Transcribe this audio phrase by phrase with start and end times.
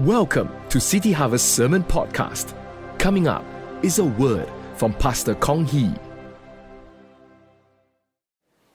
[0.00, 2.54] Welcome to City Harvest Sermon Podcast.
[2.98, 3.44] Coming up
[3.82, 5.92] is a word from Pastor Kong Hee.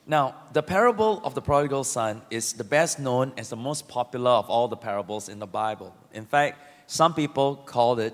[0.06, 4.30] Now, the parable of the prodigal son is the best known as the most popular
[4.30, 5.96] of all the parables in the Bible.
[6.14, 8.14] In fact, some people call it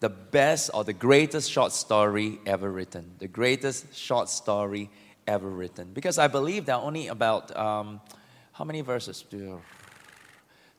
[0.00, 3.12] the best or the greatest short story ever written.
[3.20, 4.90] The greatest short story
[5.26, 5.94] ever written.
[5.94, 8.02] Because I believe there are only about, um,
[8.52, 9.24] how many verses?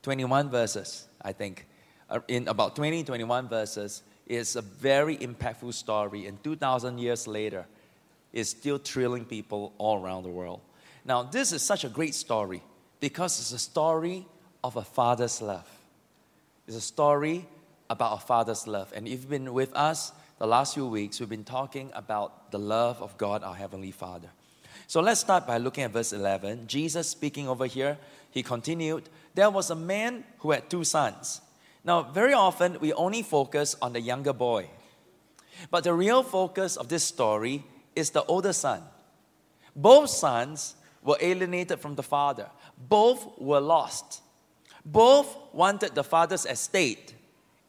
[0.03, 1.65] 21 verses, I think.
[2.11, 6.27] Uh, in about 20, 21 verses, is a very impactful story.
[6.27, 7.65] And 2,000 years later,
[8.33, 10.59] is still thrilling people all around the world.
[11.05, 12.61] Now, this is such a great story
[12.99, 14.25] because it's a story
[14.63, 15.67] of a father's love.
[16.67, 17.47] It's a story
[17.89, 18.93] about a father's love.
[18.95, 22.59] And if you've been with us the last few weeks, we've been talking about the
[22.59, 24.29] love of God, our Heavenly Father.
[24.87, 26.67] So let's start by looking at verse 11.
[26.67, 27.97] Jesus speaking over here,
[28.29, 31.41] he continued, There was a man who had two sons.
[31.83, 34.69] Now, very often we only focus on the younger boy.
[35.69, 37.63] But the real focus of this story
[37.95, 38.83] is the older son.
[39.75, 44.21] Both sons were alienated from the father, both were lost.
[44.83, 47.13] Both wanted the father's estate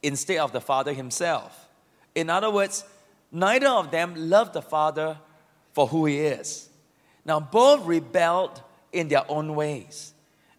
[0.02, 1.68] instead of the father himself.
[2.14, 2.84] In other words,
[3.30, 5.18] neither of them loved the father
[5.72, 6.70] for who he is.
[7.24, 10.14] Now, both rebelled in their own ways.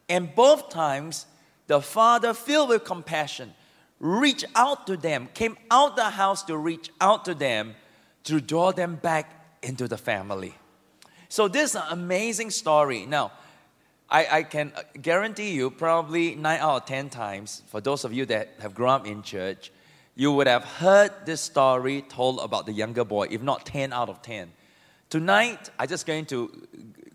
[0.08, 1.26] And both times,
[1.68, 3.54] the father, filled with compassion,
[4.00, 7.76] reached out to them, came out the house to reach out to them
[8.26, 10.56] to draw them back into the family.
[11.30, 13.06] So, this is an amazing story.
[13.06, 13.32] Now,
[14.10, 18.26] I, I can guarantee you, probably nine out of ten times, for those of you
[18.28, 19.72] that have grown up in church,
[20.16, 24.10] you would have heard this story told about the younger boy, if not 10 out
[24.10, 24.52] of 10.
[25.10, 26.52] Tonight, I'm just going to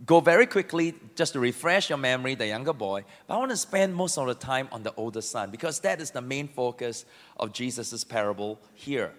[0.07, 3.05] go very quickly just to refresh your memory, the younger boy.
[3.27, 6.01] But I want to spend most of the time on the older son because that
[6.01, 7.05] is the main focus
[7.37, 9.13] of Jesus' parable here.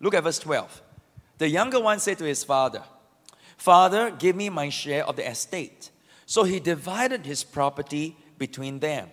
[0.00, 0.82] Look at verse 12.
[1.38, 2.82] The younger one said to his father,
[3.56, 5.90] Father, give me my share of the estate.
[6.26, 9.08] So he divided his property between them.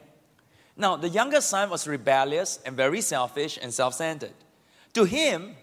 [0.77, 4.33] Now, the younger son was rebellious and very selfish and self centered.
[4.93, 5.55] To him,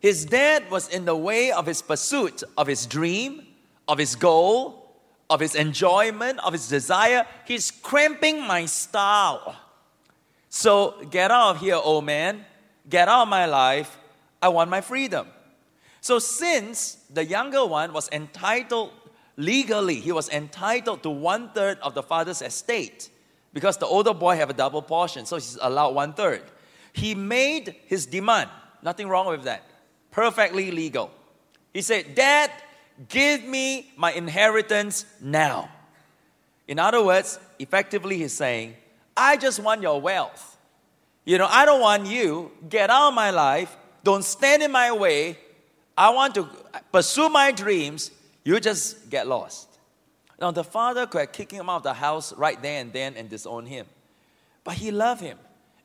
[0.00, 3.46] his dad was in the way of his pursuit of his dream,
[3.88, 4.85] of his goal,
[5.28, 7.26] of his enjoyment, of his desire.
[7.44, 9.56] He's cramping my style.
[10.48, 12.44] So get out of here, old man.
[12.88, 13.98] Get out of my life.
[14.40, 15.26] I want my freedom.
[16.00, 18.92] So, since the younger one was entitled
[19.36, 23.10] legally, he was entitled to one third of the father's estate
[23.52, 26.42] because the older boy have a double portion, so he's allowed one third.
[26.92, 28.50] He made his demand.
[28.82, 29.64] Nothing wrong with that.
[30.12, 31.10] Perfectly legal.
[31.74, 32.50] He said, Dad,
[33.08, 35.68] give me my inheritance now.
[36.68, 38.74] In other words, effectively, he's saying,
[39.16, 40.58] I just want your wealth.
[41.24, 42.52] You know, I don't want you.
[42.68, 43.76] Get out of my life.
[44.04, 45.38] Don't stand in my way.
[45.96, 46.48] I want to
[46.92, 48.10] pursue my dreams.
[48.44, 49.68] You just get lost.
[50.40, 53.14] Now, the father could have kicked him out of the house right there and then
[53.16, 53.86] and disowned him.
[54.64, 55.38] But he loved him,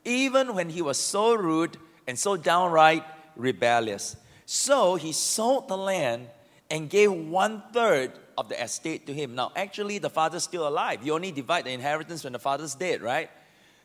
[0.03, 1.77] even when he was so rude
[2.07, 3.03] and so downright
[3.35, 4.15] rebellious.
[4.45, 6.27] So he sold the land
[6.71, 9.35] and gave one third of the estate to him.
[9.35, 11.05] Now, actually, the father's still alive.
[11.05, 13.29] You only divide the inheritance when the father's dead, right?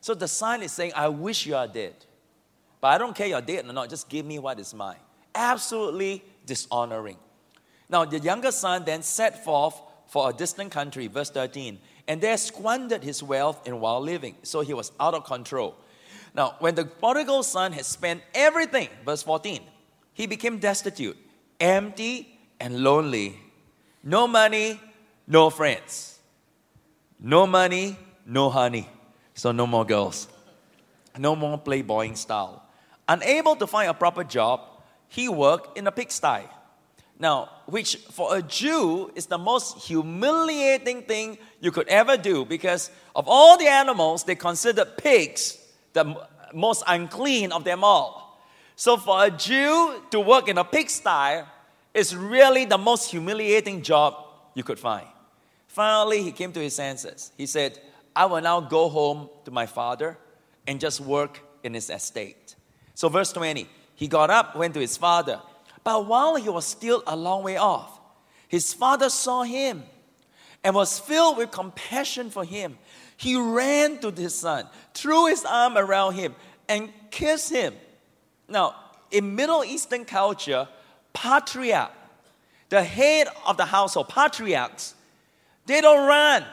[0.00, 1.96] So the son is saying, I wish you are dead.
[2.80, 5.00] But I don't care you're dead or not, just give me what is mine.
[5.34, 7.16] Absolutely dishonoring.
[7.88, 9.74] Now, the younger son then set forth
[10.06, 14.36] for a distant country, verse 13, and there squandered his wealth in wild living.
[14.44, 15.74] So he was out of control.
[16.34, 19.60] Now, when the prodigal son had spent everything, verse 14,
[20.12, 21.16] he became destitute,
[21.58, 23.38] empty, and lonely.
[24.02, 24.80] No money,
[25.26, 26.18] no friends.
[27.18, 28.88] No money, no honey.
[29.34, 30.28] So no more girls.
[31.18, 32.62] No more playboying style.
[33.08, 34.60] Unable to find a proper job,
[35.08, 36.42] he worked in a pigsty.
[37.18, 42.90] Now, which for a Jew is the most humiliating thing you could ever do because
[43.14, 45.58] of all the animals, they considered pigs
[45.94, 48.42] the most unclean of them all.
[48.76, 51.42] So, for a Jew to work in a pigsty
[51.96, 54.14] is really the most humiliating job
[54.54, 55.06] you could find.
[55.66, 57.32] Finally, he came to his senses.
[57.38, 57.80] He said,
[58.14, 60.18] I will now go home to my father
[60.66, 62.54] and just work in his estate.
[62.94, 65.40] So, verse 20, he got up, went to his father.
[65.84, 67.98] But while he was still a long way off,
[68.46, 69.82] his father saw him
[70.62, 72.76] and was filled with compassion for him.
[73.16, 76.34] He ran to his son, threw his arm around him,
[76.68, 77.72] and kissed him.
[78.48, 78.74] Now,
[79.10, 80.68] in Middle Eastern culture,
[81.16, 81.92] patriarch,
[82.68, 84.94] the head of the household, patriarchs,
[85.64, 86.44] they don't run.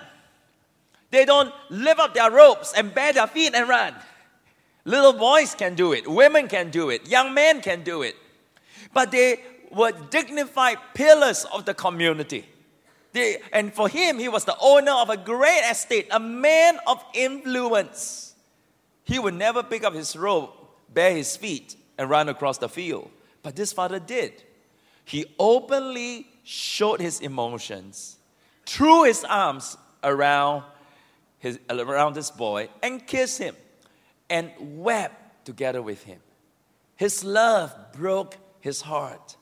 [1.11, 3.93] They don't lift up their ropes and bare their feet and run.
[4.85, 8.15] Little boys can do it, women can do it, young men can do it.
[8.93, 9.39] But they
[9.71, 12.45] were dignified pillars of the community.
[13.11, 17.03] They, and for him, he was the owner of a great estate, a man of
[17.13, 18.33] influence.
[19.03, 20.49] He would never pick up his robe,
[20.91, 23.11] bare his feet, and run across the field.
[23.43, 24.41] But this father did.
[25.05, 28.17] He openly showed his emotions,
[28.65, 30.63] threw his arms around,
[31.39, 33.55] his, around this boy, and kissed him,
[34.29, 36.19] and wept together with him.
[36.95, 39.35] His love broke his heart.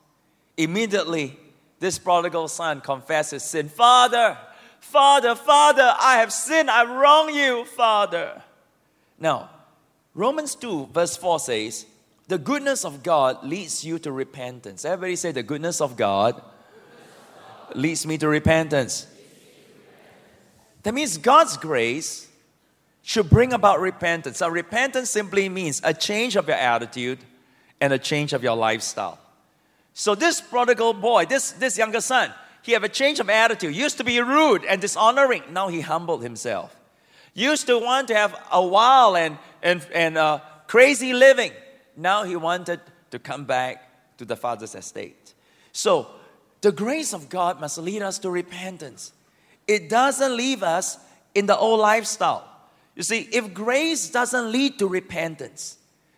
[0.57, 1.37] Immediately,
[1.79, 3.69] this prodigal son confessed his sin.
[3.69, 4.37] Father,
[4.79, 6.69] Father, Father, I have sinned.
[6.69, 8.41] I wrong you, Father.
[9.19, 9.49] Now,
[10.13, 11.85] Romans 2, verse 4 says,
[12.31, 14.85] The goodness of God leads you to repentance.
[14.85, 16.41] Everybody say, The goodness of God,
[17.75, 19.05] leads me to repentance.
[20.83, 22.29] That means God's grace
[23.01, 24.37] should bring about repentance.
[24.37, 27.19] So, repentance simply means a change of your attitude
[27.81, 29.19] and a change of your lifestyle.
[29.93, 32.31] So this prodigal boy, this, this younger son,
[32.61, 33.75] he have a change of attitude.
[33.75, 35.43] Used to be rude and dishonoring.
[35.51, 36.73] Now he humbled himself.
[37.33, 41.51] Used to want to have a wild and, and, and uh, crazy living.
[41.95, 42.79] Now he wanted
[43.11, 45.33] to come back to the father's estate.
[45.71, 46.07] So
[46.61, 49.13] the grace of God must lead us to repentance.
[49.67, 50.97] It doesn't leave us
[51.33, 52.47] in the old lifestyle.
[52.95, 55.77] You see, if grace doesn't lead to repentance,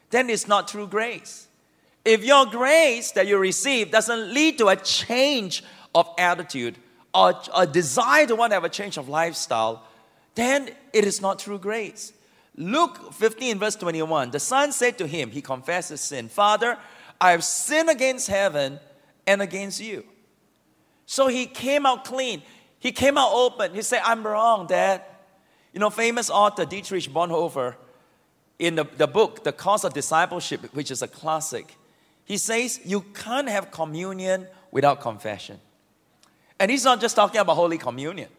[0.09, 1.47] then it's not true grace.
[2.03, 5.63] If your grace that you receive doesn't lead to a change
[5.95, 6.77] of attitude
[7.13, 9.83] or a desire to want to have a change of lifestyle,
[10.35, 12.11] then it is not true grace.
[12.55, 16.77] Luke 15, verse 21, the son said to him, he confessed his sin, Father,
[17.19, 18.79] I have sinned against heaven
[19.25, 20.05] and against you.
[21.05, 22.43] So he came out clean.
[22.79, 23.73] He came out open.
[23.73, 25.01] He said, I'm wrong, Dad.
[25.73, 27.75] You know, famous author Dietrich Bonhoeffer,
[28.59, 31.75] in the, the book, The Cost of Discipleship, which is a classic,
[32.25, 35.59] he says you can't have communion without confession.
[36.59, 38.29] And he's not just talking about Holy Communion.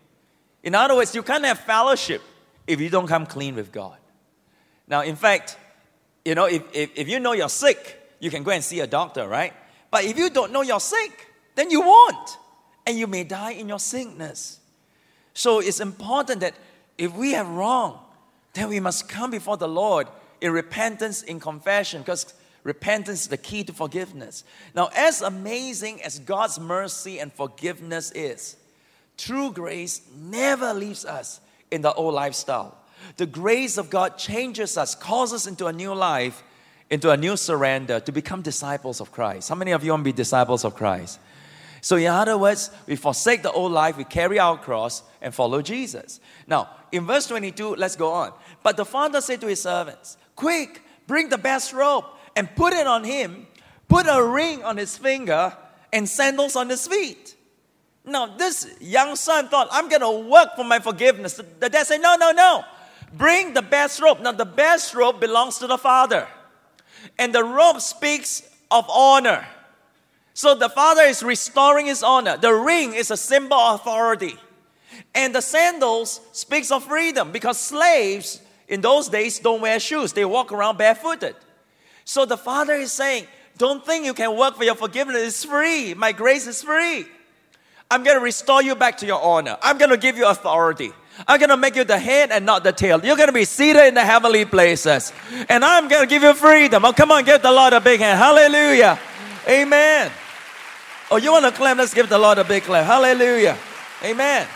[0.63, 2.23] In other words, you can't have fellowship
[2.67, 3.99] if you don't come clean with God.
[4.89, 5.57] Now, in fact,
[6.25, 8.87] you know, if, if, if you know you're sick, you can go and see a
[8.87, 9.53] doctor, right?
[9.91, 12.39] But if you don't know you're sick, then you won't.
[12.87, 14.61] And you may die in your sickness.
[15.33, 16.55] So it's important that
[16.99, 17.99] if we have wrong,
[18.53, 20.07] then we must come before the Lord
[20.41, 22.35] in repentance, in confession, because
[22.65, 24.43] Repentance is the key to forgiveness.
[24.75, 28.57] Now, as amazing as God's mercy and forgiveness is,
[29.19, 31.41] true grace never leaves us
[31.71, 32.79] in the old lifestyle.
[33.17, 36.43] The grace of God changes us, calls us into a new life,
[36.91, 39.49] into a new surrender to become disciples of Christ.
[39.49, 41.19] How many of you want to be disciples of Christ?
[41.81, 45.61] So, in other words, we forsake the old life, we carry our cross and follow
[45.61, 46.19] Jesus.
[46.47, 48.33] Now, in verse 22, let's go on.
[48.63, 52.07] But the father said to his servants, Quick, bring the best robe
[52.37, 53.47] and put it on him,
[53.89, 55.55] put a ring on his finger,
[55.93, 57.37] and sandals on his feet.
[58.05, 61.35] Now, this young son thought, I'm going to work for my forgiveness.
[61.35, 62.65] The dad said, No, no, no.
[63.17, 64.21] Bring the best robe.
[64.21, 66.27] Now, the best robe belongs to the father.
[67.19, 69.47] And the robe speaks of honor.
[70.33, 72.37] So the father is restoring his honor.
[72.37, 74.37] The ring is a symbol of authority.
[75.15, 80.13] And the sandals speaks of freedom because slaves in those days don't wear shoes.
[80.13, 81.37] They walk around barefooted.
[82.05, 83.27] So the Father is saying,
[83.59, 85.23] Don't think you can work for your forgiveness.
[85.23, 85.95] It's free.
[85.95, 87.07] My grace is free.
[87.91, 89.57] I'm going to restore you back to your honor.
[89.63, 90.93] I'm going to give you authority.
[91.27, 93.05] I'm going to make you the head and not the tail.
[93.05, 95.13] You're going to be seated in the heavenly places.
[95.49, 96.85] And I'm going to give you freedom.
[96.85, 98.19] Oh, come on, give the Lord a big hand.
[98.19, 98.99] Hallelujah.
[99.49, 100.11] Amen.
[101.11, 101.77] Oh, you want to clap?
[101.77, 102.85] Let's give the Lord a big clap.
[102.85, 103.57] Hallelujah.
[104.03, 104.49] Amen.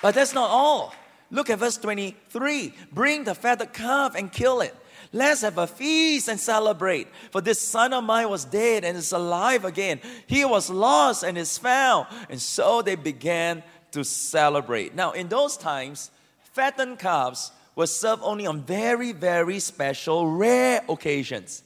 [0.00, 0.94] But that's not all.
[1.30, 2.72] Look at verse 23.
[2.92, 4.74] Bring the fatted calf and kill it.
[5.12, 7.08] Let's have a feast and celebrate.
[7.30, 10.00] For this son of mine was dead and is alive again.
[10.26, 12.06] He was lost and is found.
[12.28, 14.94] And so they began to celebrate.
[14.94, 16.10] Now, in those times,
[16.52, 21.62] fattened calves were served only on very, very special, rare occasions.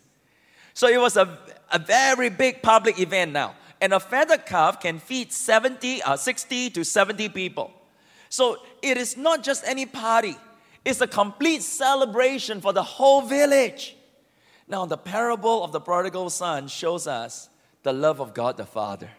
[0.75, 1.39] So it was a,
[1.71, 3.55] a very big public event now.
[3.81, 7.73] And a fatted calf can feed 70, uh, 60 to 70 people.
[8.29, 10.37] So it is not just any party
[10.85, 13.97] it's a complete celebration for the whole village.
[14.67, 17.49] Now, the parable of the prodigal son shows us
[17.83, 19.11] the love of God the Father.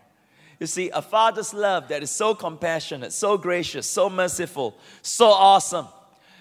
[0.63, 5.89] You see, a father's love that is so compassionate, so gracious, so merciful, so awesome,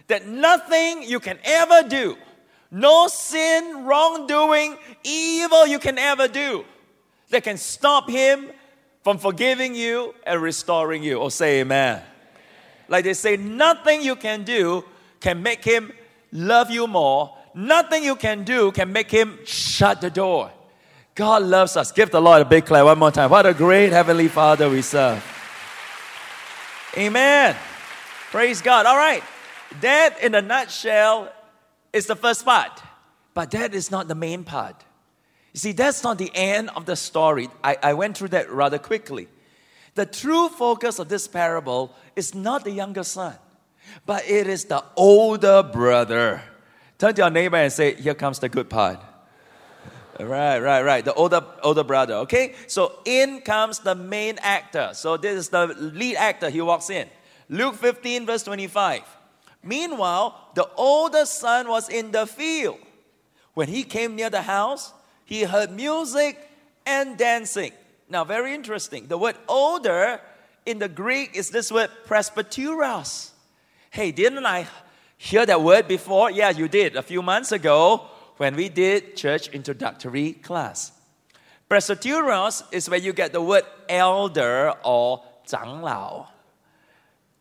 [0.07, 2.17] that nothing you can ever do,
[2.71, 6.65] no sin, wrongdoing, evil you can ever do,
[7.31, 8.53] that can stop him
[9.03, 11.17] from forgiving you and restoring you.
[11.17, 12.01] Or oh, say amen.
[12.87, 14.85] Like they say, nothing you can do
[15.19, 15.93] can make him
[16.31, 20.53] love you more, nothing you can do can make him shut the door.
[21.15, 21.93] God loves us.
[21.93, 23.31] Give the Lord a big clap one more time.
[23.31, 25.23] What a great Heavenly Father we serve.
[26.97, 27.55] Amen.
[28.31, 28.87] Praise God.
[28.87, 29.23] All right.
[29.81, 31.33] That, in a nutshell,
[31.93, 32.83] is the first part.
[33.35, 34.85] But that is not the main part.
[35.53, 37.49] You see, that's not the end of the story.
[37.63, 39.29] I, I went through that rather quickly.
[39.95, 43.35] The true focus of this parable is not the younger son,
[44.07, 46.43] but it is the older brother.
[46.99, 48.99] Turn to your neighbor and say, Here comes the good part.
[50.21, 51.05] Right, right, right.
[51.05, 52.15] The older older brother.
[52.27, 54.91] Okay, so in comes the main actor.
[54.93, 56.51] So this is the lead actor.
[56.51, 57.09] He walks in.
[57.49, 59.03] Luke 15, verse 25.
[59.63, 62.79] Meanwhile, the older son was in the field.
[63.55, 64.93] When he came near the house,
[65.25, 66.39] he heard music
[66.87, 67.73] and dancing.
[68.09, 69.07] Now, very interesting.
[69.07, 70.21] The word older
[70.67, 73.31] in the Greek is this word presbyteros.
[73.91, 74.67] Hey, didn't I
[75.17, 76.31] hear that word before?
[76.31, 78.09] Yeah, you did a few months ago
[78.43, 80.91] when we did church introductory class.
[81.71, 86.27] Presbyteros is where you get the word elder or 长老.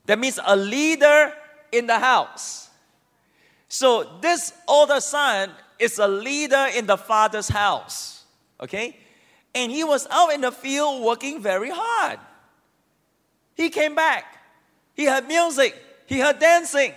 [0.05, 1.33] That means a leader
[1.71, 2.69] in the house.
[3.67, 8.23] So this older son is a leader in the father's house.
[8.59, 8.95] Okay?
[9.55, 12.19] And he was out in the field working very hard.
[13.55, 14.37] He came back.
[14.93, 15.73] He heard music.
[16.05, 16.93] He heard dancing.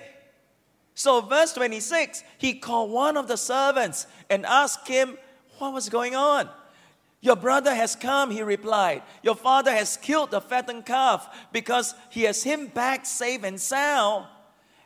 [0.95, 5.19] So, verse 26, he called one of the servants and asked him
[5.59, 6.49] what was going on.
[7.21, 9.03] Your brother has come, he replied.
[9.23, 14.27] Your father has killed the fattened calf because he has him back safe and sound.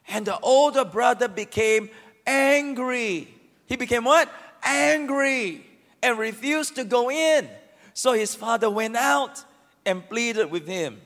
[0.07, 1.91] And the older brother became
[2.27, 3.35] angry.
[3.67, 4.33] He became what?
[4.63, 5.67] Angry
[6.03, 7.49] and refused to go in.
[7.93, 9.45] So his father went out
[9.85, 11.01] and pleaded with him.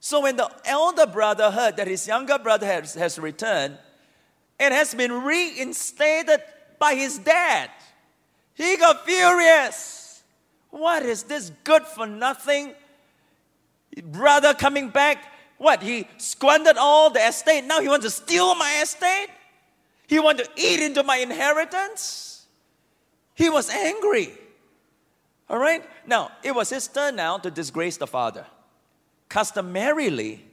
[0.00, 3.76] So when the elder brother heard that his younger brother has, has returned
[4.58, 6.42] and has been reinstated
[6.78, 7.70] by his dad,
[8.54, 10.22] he got furious.
[10.70, 12.74] What is this good for nothing
[14.02, 15.32] brother coming back?
[15.58, 15.82] What?
[15.82, 17.64] He squandered all the estate.
[17.64, 19.28] Now he wants to steal my estate?
[20.06, 22.46] He wants to eat into my inheritance?
[23.34, 24.32] He was angry.
[25.48, 25.84] All right?
[26.06, 28.46] Now, it was his turn now to disgrace the father.
[29.28, 30.44] Customarily,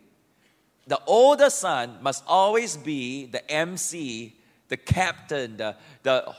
[0.87, 4.35] the older son must always be the MC,
[4.67, 6.35] the captain, the, the,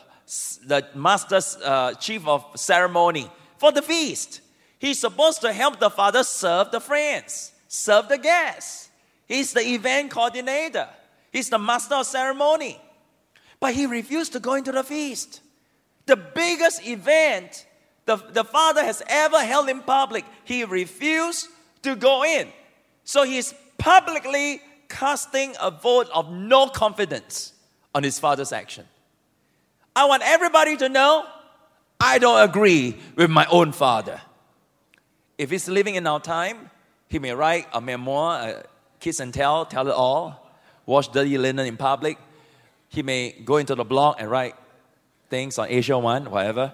[0.67, 4.41] the master's uh, chief of ceremony for the feast.
[4.79, 8.91] He's supposed to help the father serve the friends, serve the guests.
[9.26, 10.88] He's the event coordinator,
[11.33, 12.81] he's the master of ceremony.
[13.59, 15.41] But he refused to go into the feast.
[16.05, 17.67] The biggest event
[18.07, 21.49] the, the father has ever held in public, he refused
[21.83, 22.49] to go in.
[23.05, 27.52] So he's publicly casting a vote of no confidence
[27.95, 28.85] on his father's action.
[29.95, 31.26] I want everybody to know
[31.99, 34.21] I don't agree with my own father.
[35.38, 36.71] If he's living in our time,
[37.09, 38.64] he may write a memoir, a
[39.00, 40.50] kiss and tell, tell it all,
[40.85, 42.18] wash dirty linen in public.
[42.88, 44.54] He may go into the blog and write
[45.30, 46.73] things on AsiaOne, whatever,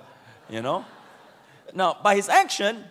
[0.50, 0.84] you know.
[1.74, 2.84] Now, by his action,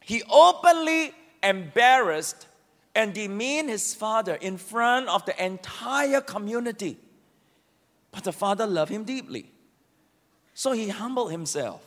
[0.00, 2.46] he openly embarrassed
[2.94, 6.98] and demeaned his father in front of the entire community.
[8.10, 9.50] But the father loved him deeply.
[10.54, 11.86] So he humbled himself.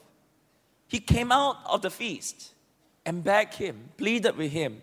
[0.87, 2.53] He came out of the feast
[3.05, 4.81] and begged him, pleaded with him,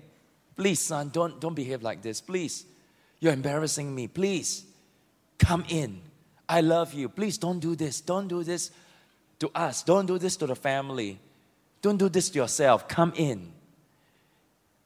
[0.56, 2.20] Please, son, don't, don't behave like this.
[2.20, 2.66] Please,
[3.20, 4.06] you're embarrassing me.
[4.06, 4.64] Please,
[5.38, 6.00] come in.
[6.48, 7.08] I love you.
[7.08, 8.00] Please don't do this.
[8.00, 8.70] Don't do this
[9.38, 9.82] to us.
[9.82, 11.18] Don't do this to the family.
[11.80, 12.86] Don't do this to yourself.
[12.86, 13.52] Come in.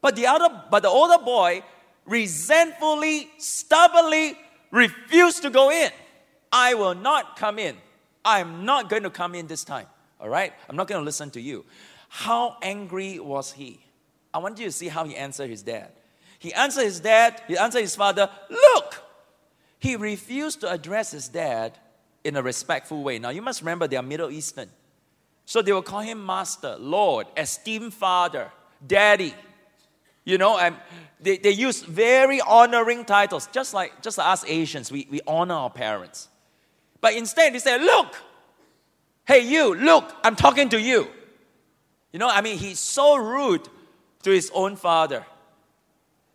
[0.07, 1.65] But the other, but the older boy
[2.05, 4.39] resentfully, stubbornly
[4.71, 5.91] refused to go in.
[6.53, 7.77] I will not come in.
[8.25, 9.89] I'm not going to come in this time.
[10.21, 10.53] All right?
[10.69, 11.65] I'm not going to listen to you.
[12.09, 13.81] How angry was he?
[14.33, 15.91] I want you to see how he answered his dad.
[16.39, 19.03] He answered his dad, he answered his father, Look!
[19.81, 21.81] He refused to address his dad
[22.23, 23.19] in a respectful way.
[23.19, 24.71] Now, you must remember they are Middle Eastern.
[25.47, 28.53] So they will call him master, Lord, esteemed father,
[28.87, 29.35] daddy.
[30.27, 30.77] You know, and
[31.21, 35.55] they, they use very honoring titles, just like just like us Asians, we, we honor
[35.55, 36.29] our parents.
[37.01, 38.15] But instead, they say, Look,
[39.27, 41.09] hey, you, look, I'm talking to you.
[42.13, 43.69] You know, I mean, he's so rude
[44.25, 45.25] to his own father.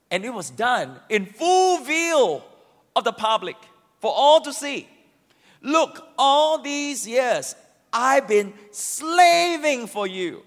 [0.09, 2.41] And it was done in full view
[2.95, 3.55] of the public
[3.99, 4.87] for all to see.
[5.61, 7.55] Look, all these years
[7.91, 10.43] I've been slaving for you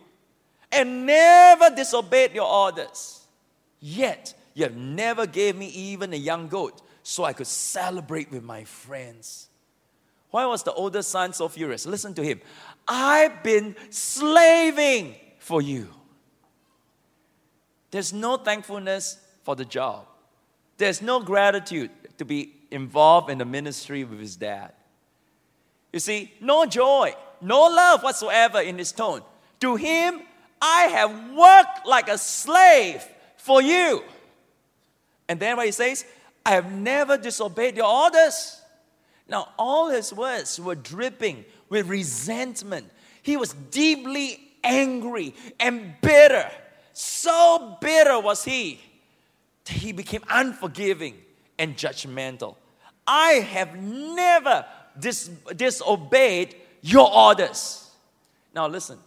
[0.72, 3.23] and never disobeyed your orders.
[3.86, 8.42] Yet you have never gave me even a young goat so I could celebrate with
[8.42, 9.50] my friends.
[10.30, 11.84] Why was the older son so furious?
[11.84, 12.40] Listen to him.
[12.88, 15.88] I've been slaving for you.
[17.90, 20.06] There's no thankfulness for the job.
[20.78, 24.72] There's no gratitude to be involved in the ministry with his dad.
[25.92, 29.20] You see, no joy, no love whatsoever in his tone.
[29.60, 30.22] To him,
[30.62, 33.04] I have worked like a slave
[33.44, 34.02] for you.
[35.28, 36.06] And then what he says,
[36.46, 38.58] I have never disobeyed your orders.
[39.28, 42.90] Now, all his words were dripping with resentment.
[43.22, 46.50] He was deeply angry and bitter.
[46.94, 48.80] So bitter was he
[49.66, 51.16] that he became unforgiving
[51.58, 52.56] and judgmental.
[53.06, 54.64] I have never
[54.98, 57.90] dis- disobeyed your orders.
[58.54, 58.98] Now, listen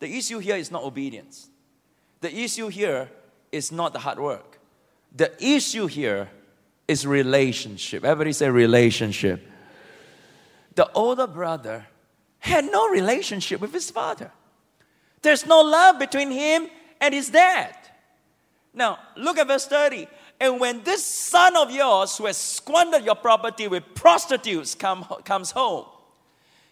[0.00, 1.48] the issue here is not obedience,
[2.20, 3.10] the issue here
[3.52, 4.58] is not the hard work.
[5.14, 6.28] The issue here
[6.86, 8.04] is relationship.
[8.04, 9.46] Everybody say relationship.
[10.74, 11.86] The older brother
[12.38, 14.30] had no relationship with his father.
[15.22, 16.68] There's no love between him
[17.00, 17.76] and his dad.
[18.72, 20.08] Now, look at verse 30.
[20.40, 25.50] And when this son of yours who has squandered your property with prostitutes come, comes
[25.50, 25.86] home,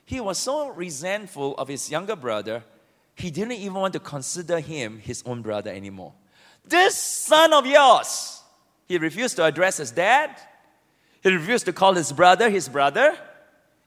[0.05, 2.65] he was so resentful of his younger brother,
[3.15, 6.15] he didn't even want to consider him his own brother anymore.
[6.69, 8.43] This son of yours,
[8.87, 10.31] he refused to address his dad,
[11.23, 13.17] he refused to call his brother his brother.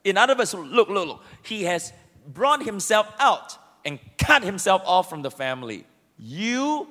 [0.04, 1.92] In other words, look, look, look, he has
[2.26, 5.86] brought himself out and cut himself off from the family.
[6.18, 6.88] You,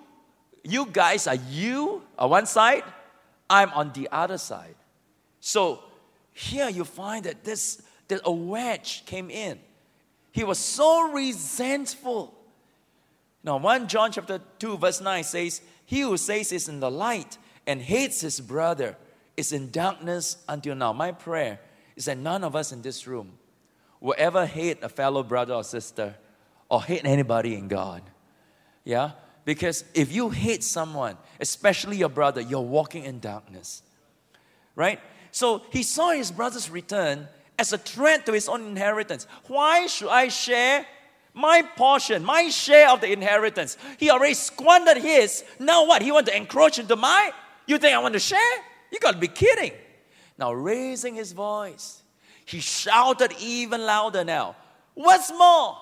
[0.64, 2.84] you guys are you on one side,
[3.50, 4.76] I'm on the other side.
[5.42, 5.84] So
[6.34, 7.82] here you find that this
[8.12, 9.58] that a wedge came in.
[10.32, 12.38] He was so resentful.
[13.44, 17.38] Now, 1 John chapter 2, verse 9 says, He who says is in the light
[17.68, 18.96] and hates his brother
[19.36, 20.94] is in darkness until now.
[20.94, 21.60] My prayer
[21.98, 23.34] is that none of us in this room
[24.00, 26.16] will ever hate a fellow brother or sister
[26.70, 28.04] or hate anybody in God.
[28.86, 29.12] Yeah?
[29.44, 33.84] Because if you hate someone, especially your brother, you're walking in darkness.
[34.78, 35.02] Right?
[35.32, 37.28] So he saw his brother's return
[37.60, 39.28] as a threat to his own inheritance.
[39.48, 40.86] Why should I share
[41.34, 43.78] my portion, my share of the inheritance?
[43.98, 45.44] He already squandered his.
[45.60, 46.02] Now what?
[46.02, 47.32] He want to encroach into my?
[47.68, 48.40] You think I want to share?
[48.92, 49.72] You got to be kidding.
[50.38, 52.02] Now raising his voice,
[52.46, 54.56] he shouted even louder now.
[54.94, 55.78] What's more,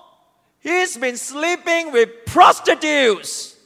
[0.60, 3.56] He's been sleeping with prostitutes.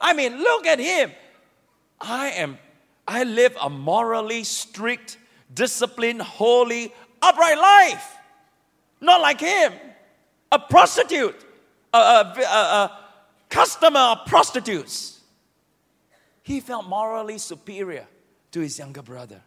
[0.00, 1.10] I mean, look at him.
[2.00, 2.58] I am,
[3.06, 5.18] I live a morally strict,
[5.52, 8.16] disciplined, holy, upright life.
[9.00, 9.72] Not like him.
[10.54, 11.34] A prostitute,
[11.92, 12.98] a, a, a,
[13.48, 15.20] customer of prostitutes.
[16.44, 18.06] He felt morally superior
[18.52, 19.40] to his younger brother.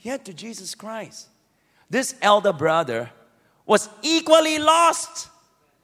[0.00, 1.28] Yet to Jesus Christ,
[1.90, 3.10] this elder brother
[3.66, 5.28] was equally lost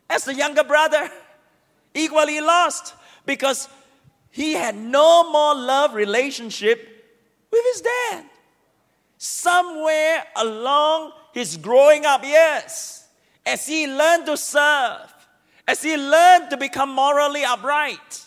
[0.08, 1.10] as the younger brother.
[1.96, 3.68] Equally lost because
[4.30, 6.78] he had no more love relationship
[7.52, 8.24] with his dad.
[9.16, 13.03] Somewhere along his growing up years,
[13.46, 15.12] as he learned to serve,
[15.66, 18.24] as he learned to become morally upright,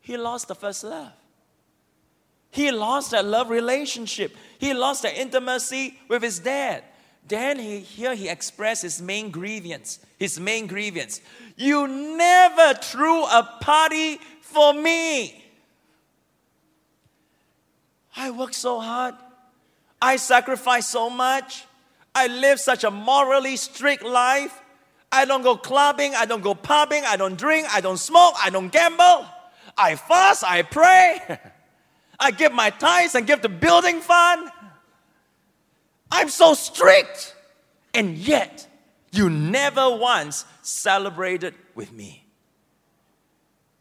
[0.00, 1.12] he lost the first love.
[2.50, 4.36] He lost that love relationship.
[4.58, 6.84] He lost that intimacy with his dad.
[7.26, 10.00] Then he, here he expressed his main grievance.
[10.18, 11.20] His main grievance.
[11.56, 15.42] You never threw a party for me.
[18.14, 19.14] I worked so hard.
[20.00, 21.64] I sacrificed so much.
[22.14, 24.60] I live such a morally strict life.
[25.10, 28.48] I don't go clubbing, I don't go pubbing, I don't drink, I don't smoke, I
[28.50, 29.26] don't gamble.
[29.76, 31.38] I fast, I pray.
[32.20, 34.50] I give my tithes and give the building fund.
[36.10, 37.34] I'm so strict.
[37.94, 38.66] And yet,
[39.10, 42.24] you never once celebrated with me.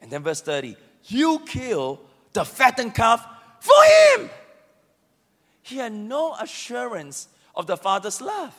[0.02, 2.00] And then verse 30 you kill
[2.34, 3.26] the fattened calf
[3.60, 3.74] for
[4.18, 4.30] him.
[5.62, 7.28] He had no assurance
[7.62, 8.54] of the father's love.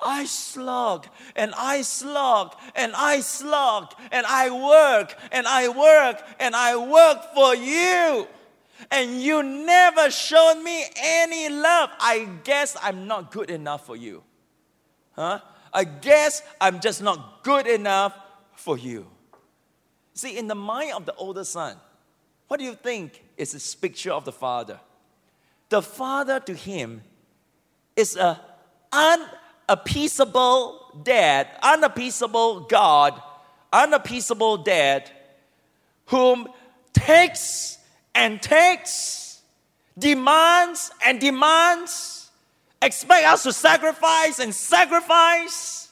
[0.00, 1.06] I slog
[1.36, 7.34] and I slog and I slog and I work and I work and I work
[7.34, 8.26] for you
[8.90, 11.90] and you never showed me any love.
[12.00, 14.22] I guess I'm not good enough for you.
[15.12, 15.40] Huh?
[15.72, 18.14] I guess I'm just not good enough
[18.54, 19.06] for you.
[20.14, 21.76] See, in the mind of the older son,
[22.48, 24.78] what do you think is this picture of the father?
[25.68, 27.02] The father to him
[27.96, 28.40] is a
[28.92, 33.20] unappeasable dad, unappeasable God,
[33.72, 35.10] unappeasable dad
[36.06, 36.48] whom
[36.92, 37.78] takes
[38.14, 39.40] and takes,
[39.98, 42.30] demands and demands,
[42.80, 45.90] expect us to sacrifice and sacrifice.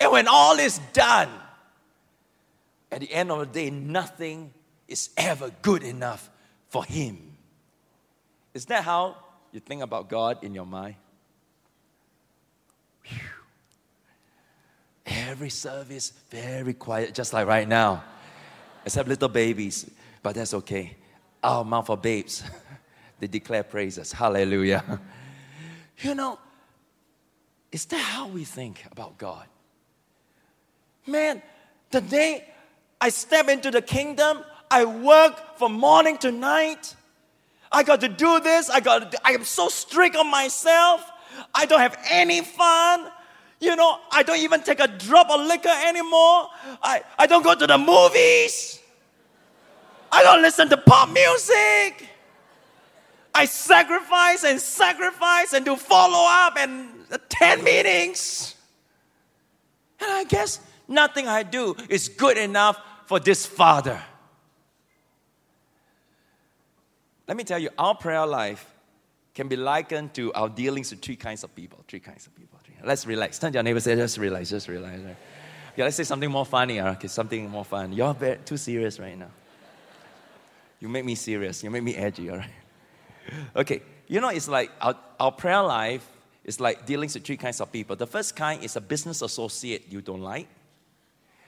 [0.00, 1.28] And when all is done,
[2.90, 4.52] at the end of the day, nothing
[4.88, 6.30] is ever good enough
[6.68, 7.36] for Him.
[8.54, 9.16] Is that how
[9.52, 10.96] you think about God in your mind?
[15.06, 18.04] Every service, very quiet, just like right now,
[18.84, 19.90] except little babies,
[20.22, 20.96] but that's okay.
[21.42, 22.42] Our mouth for babes,
[23.20, 24.12] they declare praises.
[24.12, 25.00] Hallelujah.
[26.00, 26.40] You know,
[27.70, 29.46] is that how we think about God?
[31.06, 31.40] Man,
[31.90, 32.44] the day
[33.00, 36.94] I step into the kingdom, I work from morning to night.
[37.70, 38.70] I got to do this.
[38.70, 39.12] I got.
[39.12, 41.04] To, I am so strict on myself.
[41.54, 43.08] I don't have any fun.
[43.60, 46.48] You know, I don't even take a drop of liquor anymore.
[46.82, 48.80] I, I don't go to the movies.
[50.12, 52.08] I don't listen to pop music.
[53.34, 58.54] I sacrifice and sacrifice and do follow up and attend meetings.
[60.00, 64.00] And I guess nothing I do is good enough for this Father.
[67.26, 68.70] Let me tell you, our prayer life
[69.34, 71.82] can be likened to our dealings with three kinds of people.
[71.88, 72.53] Three kinds of people.
[72.84, 73.38] Let's relax.
[73.38, 75.00] Turn to your neighbor say, just relax, just relax.
[75.76, 76.80] Yeah, let's say something more funny.
[76.80, 77.92] Okay, something more fun.
[77.92, 79.30] You're very, too serious right now.
[80.80, 81.64] You make me serious.
[81.64, 82.50] You make me edgy, all right?
[83.56, 86.06] Okay, you know, it's like our, our prayer life
[86.44, 87.96] is like dealing with three kinds of people.
[87.96, 90.46] The first kind is a business associate you don't like.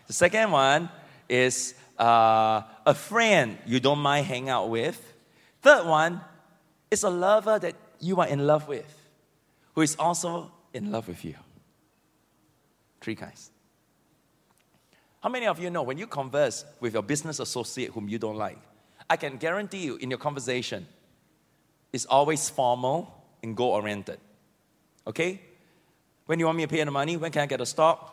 [0.06, 0.88] The second one
[1.28, 5.00] is uh, a friend you don't mind hang out with.
[5.60, 6.20] Third one
[6.90, 9.08] is a lover that you are in love with,
[9.74, 11.34] who is also in love with you.
[13.00, 13.50] Three kinds.
[15.22, 18.36] How many of you know when you converse with your business associate whom you don't
[18.36, 18.58] like,
[19.08, 20.86] I can guarantee you in your conversation,
[21.92, 23.12] it's always formal
[23.42, 24.18] and goal oriented.
[25.06, 25.40] Okay?
[26.26, 28.12] When you want me to pay the money, when can I get the stock?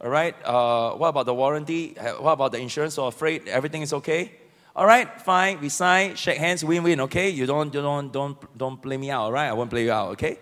[0.00, 0.34] All right.
[0.44, 1.94] Uh, what about the warranty?
[2.20, 3.48] What about the insurance or freight?
[3.48, 4.32] Everything is okay.
[4.76, 5.60] All right, fine.
[5.60, 7.00] We sign, shake hands, win-win.
[7.00, 7.30] Okay.
[7.30, 9.22] You don't, you don't, don't, don't play me out.
[9.22, 9.48] All right.
[9.48, 10.10] I won't play you out.
[10.12, 10.38] Okay.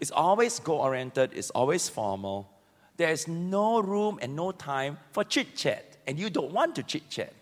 [0.00, 1.32] It's always goal oriented.
[1.34, 2.50] It's always formal.
[2.96, 6.82] There is no room and no time for chit chat, and you don't want to
[6.82, 7.32] chit chat.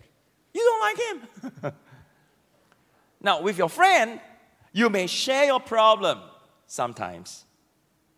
[0.53, 1.73] You don't like him.
[3.21, 4.21] now, with your friend,
[4.73, 6.19] you may share your problem
[6.67, 7.45] sometimes,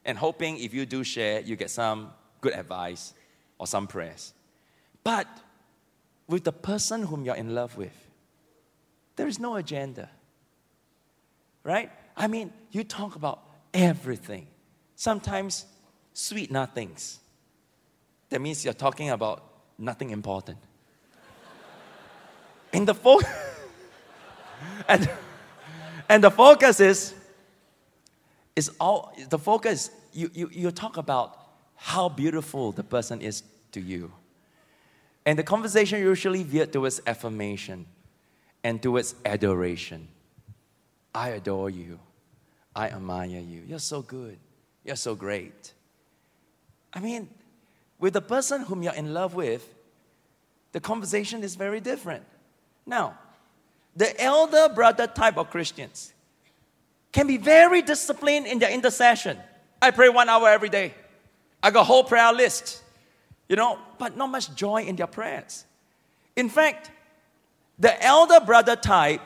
[0.04, 3.12] and hoping if you do share, you get some good advice
[3.58, 4.32] or some prayers.
[5.04, 5.26] But
[6.28, 8.08] with the person whom you're in love with,
[9.16, 10.08] there is no agenda.
[11.62, 11.90] Right?
[12.16, 14.46] I mean, you talk about everything.
[14.96, 15.66] Sometimes
[16.12, 17.20] sweet nothings.
[18.30, 19.42] That means you're talking about
[19.78, 20.58] nothing important.
[22.72, 23.20] and the fo-
[24.88, 25.10] and,
[26.08, 27.14] and the focus is
[28.56, 31.38] is all the focus you, you, you talk about
[31.76, 34.12] how beautiful the person is to you.
[35.24, 37.86] And the conversation usually veered towards affirmation
[38.62, 40.08] and towards adoration.
[41.14, 41.98] I adore you.
[42.80, 43.62] I admire you.
[43.68, 44.38] You're so good.
[44.84, 45.74] You're so great.
[46.94, 47.28] I mean,
[47.98, 49.62] with the person whom you're in love with,
[50.72, 52.24] the conversation is very different.
[52.86, 53.18] Now,
[53.94, 56.14] the elder brother type of Christians
[57.12, 59.36] can be very disciplined in their intercession.
[59.82, 60.94] I pray one hour every day.
[61.62, 62.82] I got a whole prayer list,
[63.46, 65.66] you know, but not much joy in their prayers.
[66.34, 66.90] In fact,
[67.78, 69.20] the elder brother type,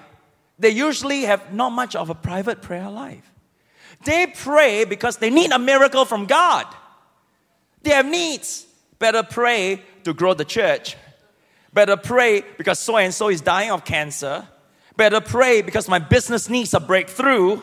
[0.59, 3.31] they usually have not much of a private prayer life.
[4.05, 6.67] They pray because they need a miracle from God.
[7.83, 8.67] They have needs.
[8.99, 10.97] Better pray to grow the church.
[11.73, 14.47] Better pray because so and so is dying of cancer.
[14.97, 17.61] Better pray because my business needs a breakthrough.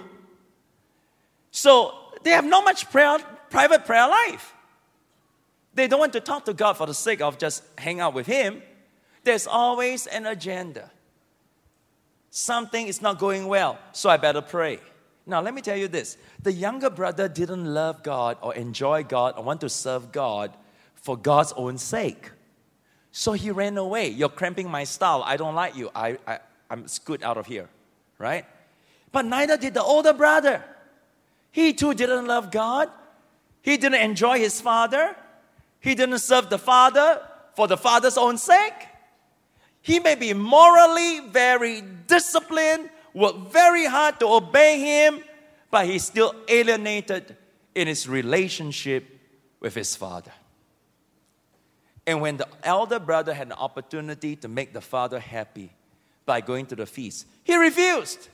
[1.51, 4.53] So they have not much prayer, private prayer life.
[5.73, 8.27] They don't want to talk to God for the sake of just hang out with
[8.27, 8.61] Him.
[9.23, 10.91] There's always an agenda.
[12.29, 14.79] Something is not going well, so I better pray.
[15.25, 19.35] Now, let me tell you this the younger brother didn't love God or enjoy God
[19.37, 20.55] or want to serve God
[20.95, 22.31] for God's own sake.
[23.11, 24.07] So he ran away.
[24.07, 25.21] You're cramping my style.
[25.25, 25.91] I don't like you.
[25.93, 27.67] I, I, I'm scoot out of here,
[28.17, 28.45] right?
[29.11, 30.63] But neither did the older brother.
[31.51, 32.89] He too didn't love God.
[33.61, 35.15] He didn't enjoy his father.
[35.81, 37.21] He didn't serve the father
[37.55, 38.87] for the father's own sake.
[39.81, 45.23] He may be morally very disciplined, work very hard to obey him,
[45.69, 47.35] but he's still alienated
[47.75, 49.19] in his relationship
[49.59, 50.31] with his father.
[52.05, 55.71] And when the elder brother had an opportunity to make the father happy
[56.25, 58.29] by going to the feast, he refused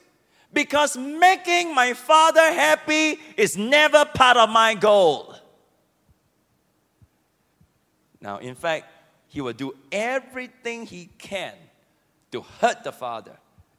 [0.53, 5.35] Because making my father happy is never part of my goal.
[8.21, 8.85] Now, in fact,
[9.27, 11.53] he will do everything he can
[12.31, 13.37] to hurt the father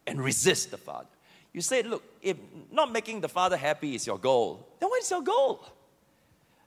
[0.08, 1.08] and resist the father.
[1.52, 2.36] You say, look, if
[2.70, 5.64] not making the father happy is your goal, then what is your goal?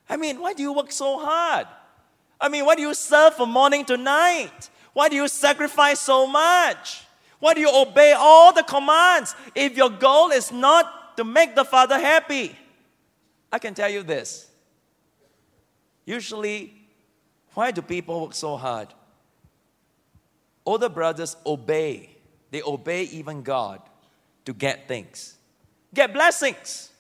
[0.10, 1.68] I mean, why do you work so hard?
[2.40, 4.70] I mean, why do you serve from morning to night?
[4.94, 7.04] Why do you sacrifice so much?
[7.40, 11.66] Why do you obey all the commands if your goal is not to make the
[11.66, 12.56] father happy?
[13.52, 14.50] I can tell you this.
[16.06, 16.74] Usually,
[17.54, 18.90] why do people work so hard?
[20.66, 22.11] Older brothers obey.
[22.52, 23.82] They obey even God
[24.46, 25.36] to get things,
[25.94, 26.92] get blessings,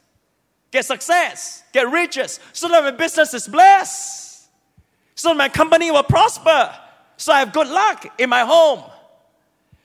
[0.71, 4.47] get success, get riches, so that my business is blessed,
[5.15, 6.73] so my company will prosper,
[7.17, 8.83] so I have good luck in my home,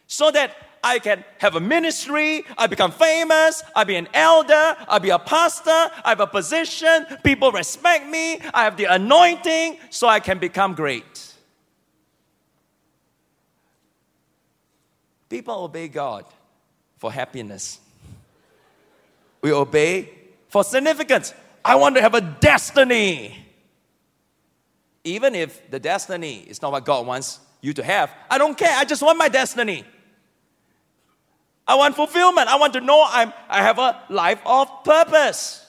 [0.06, 5.00] so that I can have a ministry, I become famous, I be an elder, I
[5.00, 10.06] be a pastor, I have a position, people respect me, I have the anointing, so
[10.06, 11.34] I can become great.
[15.28, 16.24] People obey God
[16.98, 17.80] for happiness.
[19.42, 20.10] We obey
[20.48, 21.34] for significance.
[21.64, 23.44] I want to have a destiny.
[25.04, 28.76] Even if the destiny is not what God wants you to have, I don't care.
[28.76, 29.84] I just want my destiny.
[31.66, 32.48] I want fulfillment.
[32.48, 35.66] I want to know I'm, I have a life of purpose.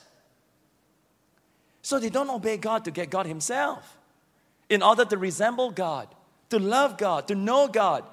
[1.82, 3.98] So they don't obey God to get God Himself.
[4.70, 6.08] In order to resemble God,
[6.50, 8.04] to love God, to know God,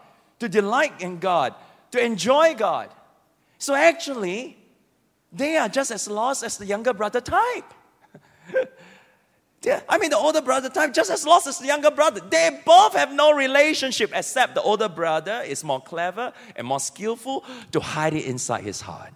[0.44, 1.54] to delight in God,
[1.92, 2.90] to enjoy God.
[3.58, 4.58] So actually,
[5.32, 7.72] they are just as lost as the younger brother type.
[9.88, 12.20] I mean, the older brother type just as lost as the younger brother.
[12.20, 17.42] They both have no relationship, except the older brother is more clever and more skillful
[17.72, 19.14] to hide it inside his heart.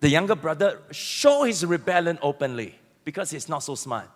[0.00, 4.10] The younger brother show his rebellion openly because he's not so smart.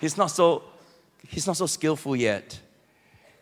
[0.00, 0.62] He's not so,
[1.26, 2.60] he's not so skillful yet.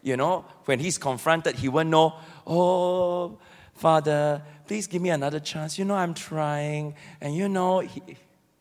[0.04, 2.12] You know, when he's confronted, he won't know,
[2.46, 3.38] oh,
[3.72, 5.78] Father, please give me another chance.
[5.78, 6.94] You know, I'm trying.
[7.22, 8.02] And you know, he,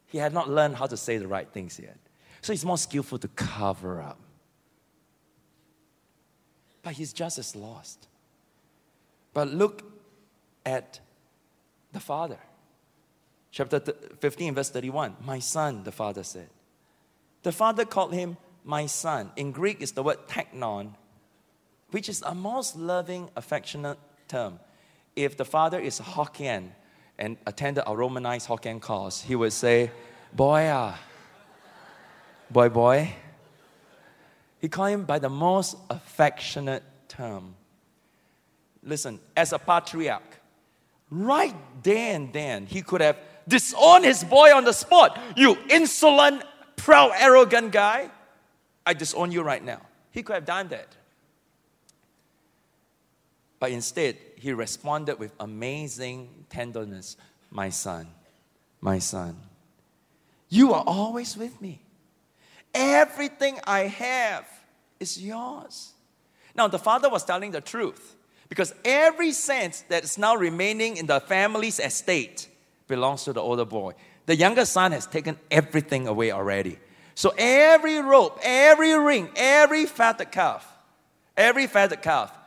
[0.07, 1.97] he had not learned how to say the right things yet.
[2.41, 4.19] So he's more skillful to cover up.
[6.81, 8.07] But he's just as lost.
[9.33, 9.83] But look
[10.65, 11.01] at
[11.91, 12.39] the father.
[13.51, 15.17] Chapter 15, verse 31.
[15.25, 16.47] My son, the father said.
[17.43, 19.31] The father called him my son.
[19.35, 20.93] In Greek, it's the word teknon,
[21.93, 24.59] which is a most loving, affectionate term.
[25.15, 26.71] If the father is Hokkien,
[27.19, 29.91] and attended a Romanized Hokkien course, he would say,
[30.33, 30.99] Boy, ah,
[32.49, 33.13] boy, boy.
[34.59, 37.53] He called him by the most affectionate term.
[38.81, 40.39] Listen, as a patriarch,
[41.11, 45.19] right there and then, he could have disowned his boy on the spot.
[45.37, 46.43] You insolent,
[46.75, 48.09] proud, arrogant guy.
[48.83, 49.81] I disown you right now.
[50.09, 50.87] He could have done that.
[53.63, 57.15] But instead, he responded with amazing tenderness
[57.49, 58.07] My son,
[58.81, 59.37] my son,
[60.49, 61.79] you are always with me.
[62.73, 64.45] Everything I have
[64.99, 65.93] is yours.
[66.53, 68.17] Now, the father was telling the truth
[68.49, 72.49] because every cent that is now remaining in the family's estate
[72.89, 73.93] belongs to the older boy.
[74.25, 76.79] The younger son has taken everything away already.
[77.15, 80.67] So every rope, every ring, every fatted calf,
[81.37, 82.37] every fatted calf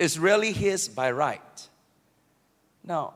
[0.00, 1.68] is really his by right.
[2.82, 3.12] Now,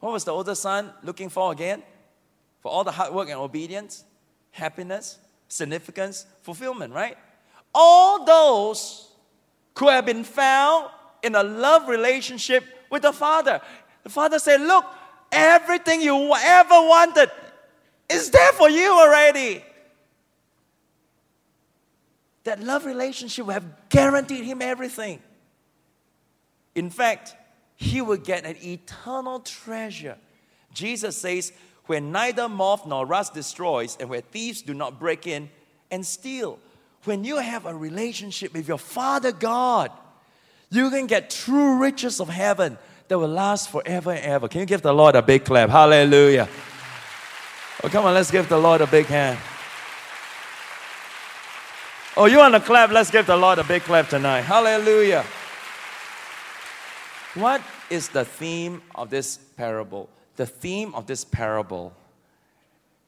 [0.00, 1.82] what was the older son looking for again?
[2.62, 4.04] For all the hard work and obedience,
[4.52, 7.18] happiness, significance, fulfillment, right?
[7.74, 9.10] All those
[9.74, 10.88] could have been found
[11.22, 13.60] in a love relationship with the father.
[14.02, 14.86] The father said, Look,
[15.30, 17.30] everything you ever wanted
[18.08, 19.62] is there for you already
[22.46, 25.20] that love relationship would have guaranteed him everything.
[26.74, 27.34] In fact,
[27.76, 30.16] he would get an eternal treasure.
[30.72, 31.52] Jesus says,
[31.86, 35.50] Where neither moth nor rust destroys, and where thieves do not break in
[35.90, 36.58] and steal.
[37.04, 39.90] When you have a relationship with your Father God,
[40.70, 42.78] you can get true riches of heaven
[43.08, 44.48] that will last forever and ever.
[44.48, 45.70] Can you give the Lord a big clap?
[45.70, 46.48] Hallelujah.
[47.84, 49.38] Oh, come on, let's give the Lord a big hand.
[52.18, 52.90] Oh, you want to clap?
[52.90, 54.40] Let's give the Lord a big clap tonight.
[54.40, 55.22] Hallelujah.
[57.34, 60.08] What is the theme of this parable?
[60.36, 61.92] The theme of this parable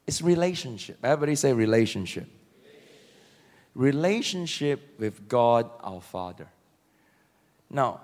[0.06, 0.98] is relationship.
[1.02, 2.28] Everybody say relationship.
[3.74, 6.48] Relationship with God our Father.
[7.70, 8.02] Now,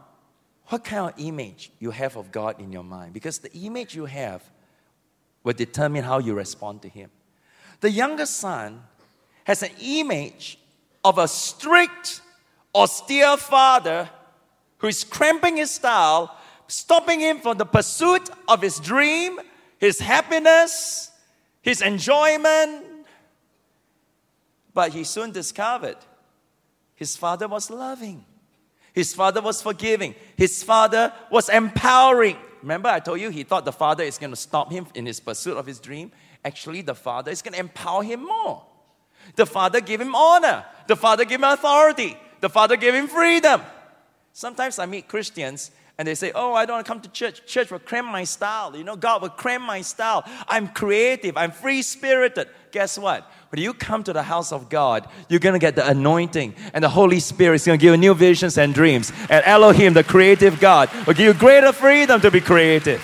[0.69, 3.13] what kind of image you have of God in your mind.
[3.13, 4.43] Because the image you have
[5.43, 7.11] will determine how you respond to Him.
[7.81, 8.83] The younger son
[9.45, 10.59] has an image
[11.05, 12.23] of a strict,
[12.75, 14.09] austere father
[14.79, 16.37] who is cramping his style,
[16.67, 19.39] stopping him from the pursuit of his dream,
[19.79, 21.11] his happiness,
[21.63, 22.85] his enjoyment.
[24.73, 25.97] But he soon discovered
[26.95, 28.25] his father was loving.
[28.93, 30.15] His father was forgiving.
[30.37, 32.37] His father was empowering.
[32.63, 35.21] Remember, I told you he thought the father is going to stop him in his
[35.21, 36.13] pursuit of his dream.
[36.45, 38.65] Actually, the father is going to empower him more.
[39.37, 40.65] The father gave him honor.
[40.87, 42.17] The father gave him authority.
[42.41, 43.63] The father gave him freedom.
[44.33, 47.47] Sometimes I meet Christians and they say, Oh, I don't want to come to church.
[47.47, 48.77] Church will cram my style.
[48.77, 50.25] You know, God will cram my style.
[50.49, 51.37] I'm creative.
[51.37, 52.49] I'm free spirited.
[52.73, 53.31] Guess what?
[53.51, 56.83] When you come to the house of God, you're going to get the anointing, and
[56.83, 59.13] the Holy Spirit is going to give you new visions and dreams.
[59.31, 63.01] And Elohim, the creative God, will give you greater freedom to be creative.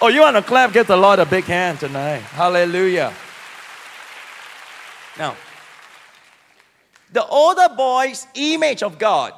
[0.00, 0.72] Oh, you want to clap?
[0.72, 2.20] Give the Lord a big hand tonight.
[2.20, 3.12] Hallelujah.
[5.20, 5.36] Now,
[7.12, 9.34] the older boy's image of God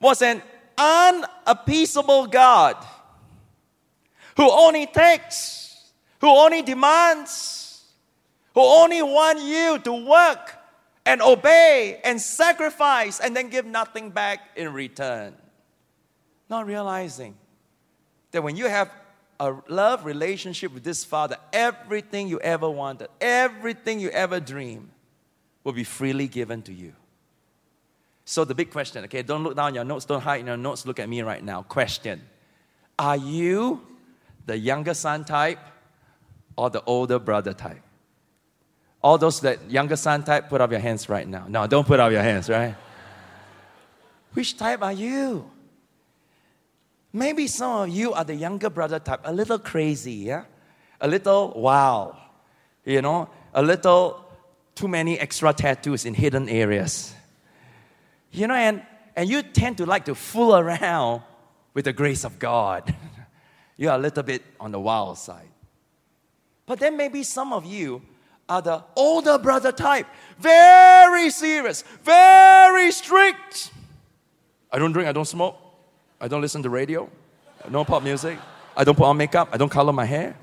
[0.00, 0.40] was an
[0.78, 2.82] unappeasable God
[4.38, 7.84] who only takes, who only demands,
[8.54, 10.56] who only want you to work
[11.04, 15.34] and obey and sacrifice and then give nothing back in return.
[16.48, 17.36] Not realizing
[18.30, 18.90] that when you have
[19.40, 24.90] a love relationship with this Father, everything you ever wanted, everything you ever dreamed
[25.64, 26.92] will be freely given to you.
[28.26, 30.86] So, the big question, okay, don't look down your notes, don't hide in your notes,
[30.86, 31.62] look at me right now.
[31.62, 32.20] Question
[32.98, 33.80] Are you
[34.44, 35.58] the younger son type
[36.54, 37.82] or the older brother type?
[39.02, 41.46] All those that younger son type, put up your hands right now.
[41.48, 42.76] No, don't put up your hands, right?
[44.34, 45.50] Which type are you?
[47.12, 50.44] Maybe some of you are the younger brother type, a little crazy, yeah?
[51.00, 52.16] A little wow,
[52.84, 54.24] you know, a little
[54.74, 57.14] too many extra tattoos in hidden areas.
[58.30, 58.82] You know, and,
[59.16, 61.22] and you tend to like to fool around
[61.74, 62.94] with the grace of God.
[63.76, 65.48] you are a little bit on the wild side.
[66.66, 68.02] But then maybe some of you
[68.48, 70.06] are the older brother type.
[70.38, 73.72] Very serious, very strict.
[74.72, 75.56] I don't drink, I don't smoke,
[76.20, 77.08] I don't listen to radio,
[77.70, 78.38] no pop music,
[78.76, 80.36] I don't put on makeup, I don't color my hair,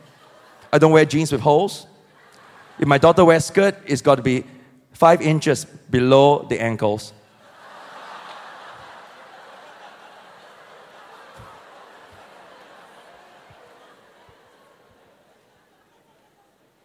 [0.73, 1.85] I don't wear jeans with holes.
[2.79, 4.43] If my daughter wears skirt, it's got to be
[4.91, 7.13] five inches below the ankles.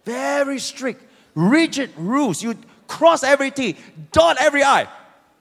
[0.05, 1.03] Very strict
[1.35, 2.43] rigid rules.
[2.43, 2.57] You
[2.89, 3.77] cross every T,
[4.11, 4.89] dot every I.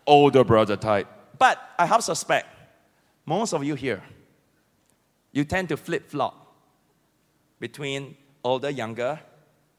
[0.06, 1.08] Older brother type.
[1.38, 2.48] But I have suspect
[3.26, 4.04] most of you here,
[5.32, 6.54] you tend to flip flop
[7.60, 9.20] between older, younger,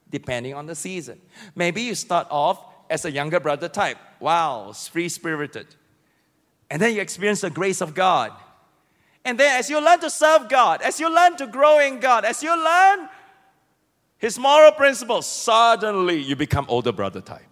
[0.08, 1.20] depending on the season.
[1.54, 3.98] Maybe you start off as a younger brother type.
[4.20, 5.66] Wow, free spirited.
[6.70, 8.32] And then you experience the grace of God.
[9.24, 12.24] And then as you learn to serve God, as you learn to grow in God,
[12.24, 13.08] as you learn
[14.18, 17.42] his moral principles, suddenly you become older brother type.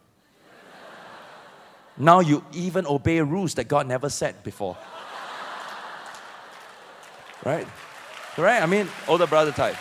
[1.96, 4.76] now you even obey rules that God never said before.
[7.44, 7.66] Right?
[8.37, 8.62] Right?
[8.62, 9.76] I mean, older brother type.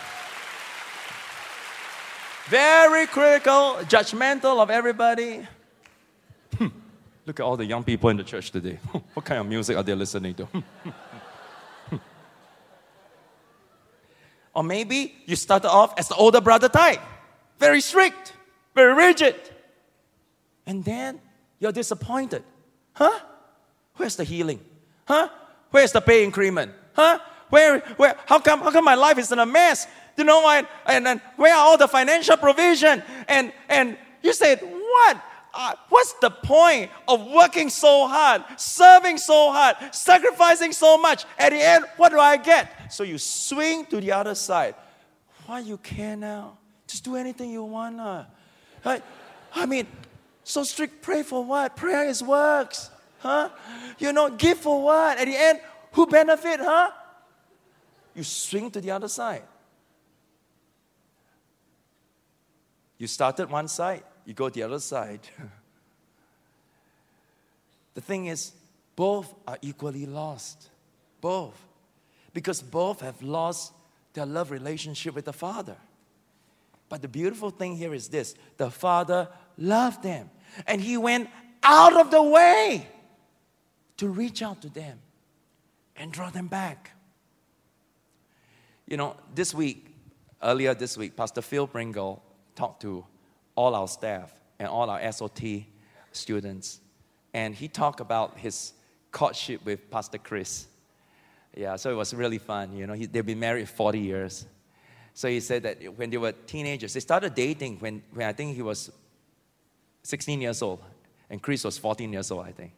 [2.48, 5.46] Very critical, judgmental of everybody.
[6.58, 6.68] Hmm.
[7.26, 8.78] Look at all the young people in the church today.
[9.14, 10.48] what kind of music are they listening to?
[14.54, 17.00] Or maybe you started off as the older brother type,
[17.58, 18.32] very strict,
[18.74, 19.36] very rigid.
[20.66, 21.20] And then
[21.58, 22.42] you're disappointed.
[22.94, 23.18] Huh?
[23.96, 24.60] Where's the healing?
[25.06, 25.28] Huh?
[25.70, 26.72] Where's the pay increment?
[26.94, 27.20] Huh?
[27.50, 29.86] Where, where, how come, how come my life is in a mess?
[30.16, 30.48] You know,
[30.86, 33.02] and, and, where are all the financial provision?
[33.28, 35.22] And, and you said, what?
[35.52, 41.24] Uh, what's the point of working so hard, serving so hard, sacrificing so much?
[41.38, 42.92] At the end, what do I get?
[42.92, 44.76] So you swing to the other side.
[45.46, 46.58] Why you care now?
[46.86, 47.98] Just do anything you want.
[47.98, 48.24] Uh.
[48.84, 49.02] Right?
[49.54, 49.86] I mean,
[50.44, 51.76] so strict, pray for what?
[51.76, 52.90] Prayer is works.
[53.18, 53.50] Huh?
[53.98, 55.18] You know, give for what?
[55.18, 55.60] At the end,
[55.92, 56.90] who benefit, huh?
[58.14, 59.44] You swing to the other side.
[62.98, 65.20] You started one side, you go the other side.
[67.94, 68.52] the thing is,
[68.94, 70.68] both are equally lost.
[71.20, 71.70] Both
[72.32, 73.72] because both have lost
[74.12, 75.76] their love relationship with the Father.
[76.88, 80.30] But the beautiful thing here is this the Father loved them,
[80.66, 81.28] and He went
[81.62, 82.88] out of the way
[83.98, 84.98] to reach out to them
[85.96, 86.92] and draw them back.
[88.90, 89.94] You know, this week,
[90.42, 92.20] earlier this week, Pastor Phil Pringle
[92.56, 93.06] talked to
[93.54, 95.40] all our staff and all our SOT
[96.10, 96.80] students.
[97.32, 98.72] And he talked about his
[99.12, 100.66] courtship with Pastor Chris.
[101.56, 102.76] Yeah, so it was really fun.
[102.76, 104.44] You know, he, they've been married 40 years.
[105.14, 108.56] So he said that when they were teenagers, they started dating when, when I think
[108.56, 108.90] he was
[110.02, 110.82] 16 years old,
[111.28, 112.72] and Chris was 14 years old, I think.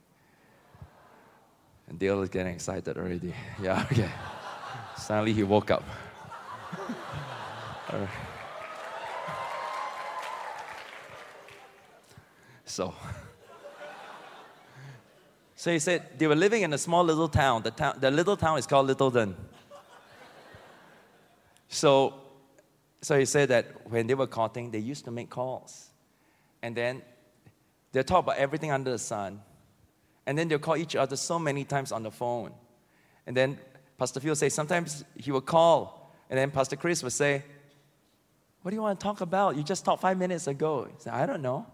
[1.89, 3.33] And Dale is getting excited already.
[3.63, 4.11] Yeah, okay.
[5.03, 5.83] Suddenly he woke up.
[12.65, 12.95] So,
[15.57, 17.65] so he said they were living in a small little town.
[17.65, 19.35] The, town, the little town is called Littleton.
[21.69, 22.15] So,
[23.03, 25.91] so he said that when they were courting, they used to make calls.
[26.63, 27.03] And then
[27.91, 29.43] they talk about everything under the sun.
[30.27, 32.53] And then they'll call each other so many times on the phone.
[33.27, 33.59] And then
[34.03, 37.45] Pastor Phil say sometimes he would call, and then Pastor Chris would say,
[38.63, 39.55] What do you want to talk about?
[39.57, 40.89] You just talked five minutes ago.
[40.91, 41.65] He said, I don't know.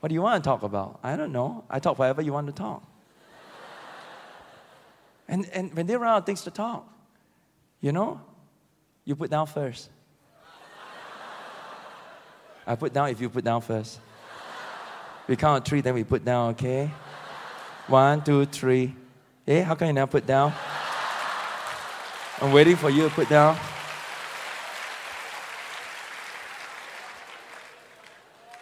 [0.00, 1.00] What do you want to talk about?
[1.02, 1.64] I don't know.
[1.70, 2.82] I talk whatever you want to talk.
[5.30, 6.86] and, and when they run out of things to talk,
[7.80, 8.20] you know,
[9.06, 9.88] you put down first.
[12.66, 13.98] I put down if you put down first.
[15.26, 16.90] We count three, then we put down, okay?
[17.86, 18.94] One, two, three.
[19.46, 20.52] Hey, how can you now put down?
[22.44, 23.56] I'm waiting for you to put down.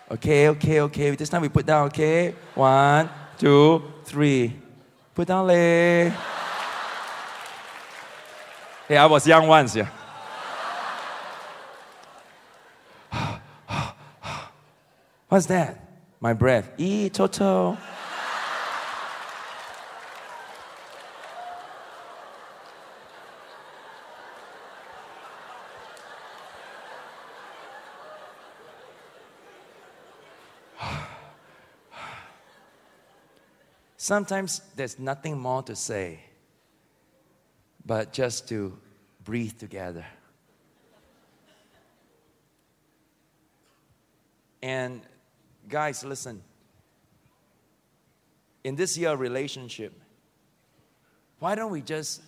[0.09, 1.11] Okay, okay, okay.
[1.17, 2.33] This time we put down, okay?
[2.55, 4.53] One, two, three.
[5.17, 6.15] Put down, lay.
[8.87, 9.89] hey, I was young once, yeah.
[15.29, 15.81] What's that?
[16.21, 16.71] My breath.
[16.79, 17.77] E toto.
[34.03, 36.19] Sometimes there's nothing more to say,
[37.87, 38.77] but just to
[39.23, 40.05] breathe together.
[44.61, 45.03] And
[45.69, 46.43] guys, listen.
[48.65, 49.93] In this year relationship,
[51.39, 52.23] why don't we just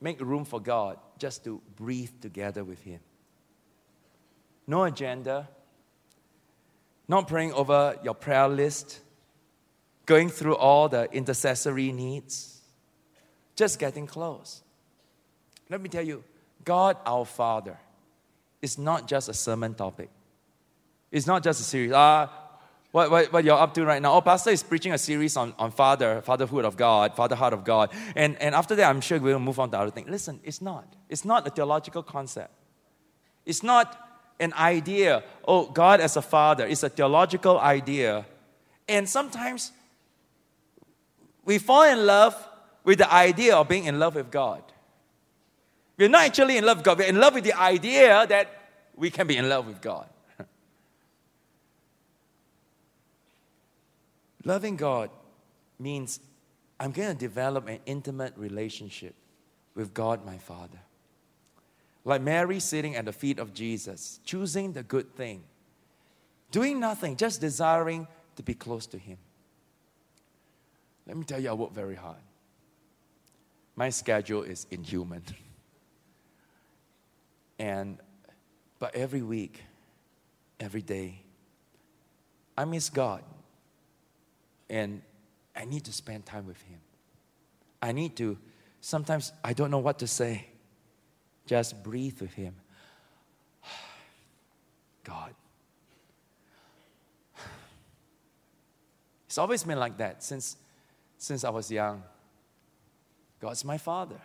[0.00, 3.00] make room for God just to breathe together with Him?
[4.64, 5.48] No agenda,
[7.08, 9.00] not praying over your prayer list
[10.10, 12.60] going through all the intercessory needs,
[13.54, 14.60] just getting close.
[15.68, 16.24] Let me tell you,
[16.64, 17.78] God our Father
[18.60, 20.10] is not just a sermon topic.
[21.12, 21.92] It's not just a series.
[21.94, 22.28] Ah,
[22.90, 24.14] what, what, what you're up to right now.
[24.14, 27.90] Oh, Pastor is preaching a series on, on father, fatherhood of God, fatherhood of God.
[28.16, 30.10] And, and after that, I'm sure we'll move on to other things.
[30.10, 30.92] Listen, it's not.
[31.08, 32.50] It's not a theological concept.
[33.46, 33.96] It's not
[34.40, 36.66] an idea, oh, God as a father.
[36.66, 38.26] It's a theological idea.
[38.88, 39.70] And sometimes
[41.44, 42.36] we fall in love
[42.84, 44.62] with the idea of being in love with God.
[45.96, 48.48] We're not actually in love with God, we're in love with the idea that
[48.96, 50.06] we can be in love with God.
[54.44, 55.10] Loving God
[55.78, 56.20] means
[56.78, 59.14] I'm going to develop an intimate relationship
[59.74, 60.78] with God, my Father.
[62.04, 65.42] Like Mary sitting at the feet of Jesus, choosing the good thing,
[66.50, 69.18] doing nothing, just desiring to be close to Him.
[71.10, 72.22] Let me tell you, I work very hard.
[73.74, 75.24] My schedule is inhuman.
[77.58, 77.98] And,
[78.78, 79.60] but every week,
[80.58, 81.20] every day,
[82.56, 83.22] I miss God.
[84.70, 85.02] And
[85.54, 86.78] I need to spend time with Him.
[87.82, 88.38] I need to,
[88.80, 90.46] sometimes I don't know what to say.
[91.44, 92.54] Just breathe with Him.
[95.04, 95.34] God.
[99.26, 100.56] It's always been like that since
[101.20, 102.02] since I was young.
[103.40, 104.18] God's my father.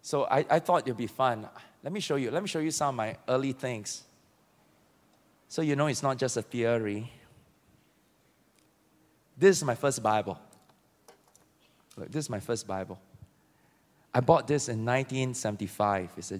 [0.00, 1.48] So I, I thought it'd be fun.
[1.82, 2.30] Let me show you.
[2.30, 4.04] Let me show you some of my early things.
[5.48, 7.10] So you know it's not just a theory.
[9.36, 10.38] This is my first Bible.
[11.96, 13.00] Look, this is my first Bible.
[14.14, 16.10] I bought this in 1975.
[16.16, 16.38] It's a,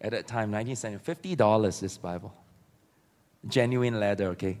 [0.00, 2.34] at that time, 1970, $50 this Bible.
[3.46, 4.56] Genuine leather, okay?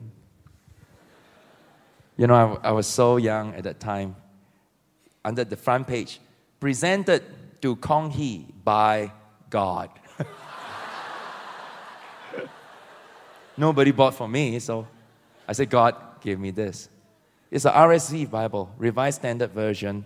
[2.18, 4.16] You know, I, I was so young at that time.
[5.24, 6.20] Under the front page,
[6.58, 7.22] presented
[7.62, 9.12] to Kong Hee by
[9.48, 9.90] God.
[13.56, 14.86] Nobody bought for me, so
[15.46, 16.88] I said, God gave me this.
[17.50, 20.04] It's a RSV Bible, Revised Standard Version.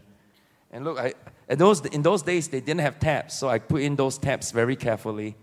[0.70, 1.14] And look, I,
[1.48, 4.50] at those, in those days, they didn't have tabs, so I put in those tabs
[4.50, 5.34] very carefully.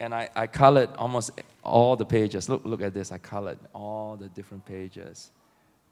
[0.00, 1.30] And I, I colored almost
[1.62, 2.48] all the pages.
[2.48, 3.12] Look, look at this.
[3.12, 5.30] I colored all the different pages.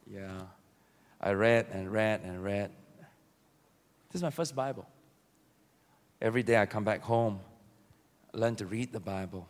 [0.07, 0.43] Yeah.
[1.21, 2.71] I read and read and read.
[4.11, 4.87] This is my first Bible.
[6.21, 7.41] Every day I come back home,
[8.33, 9.47] learn to read the Bible.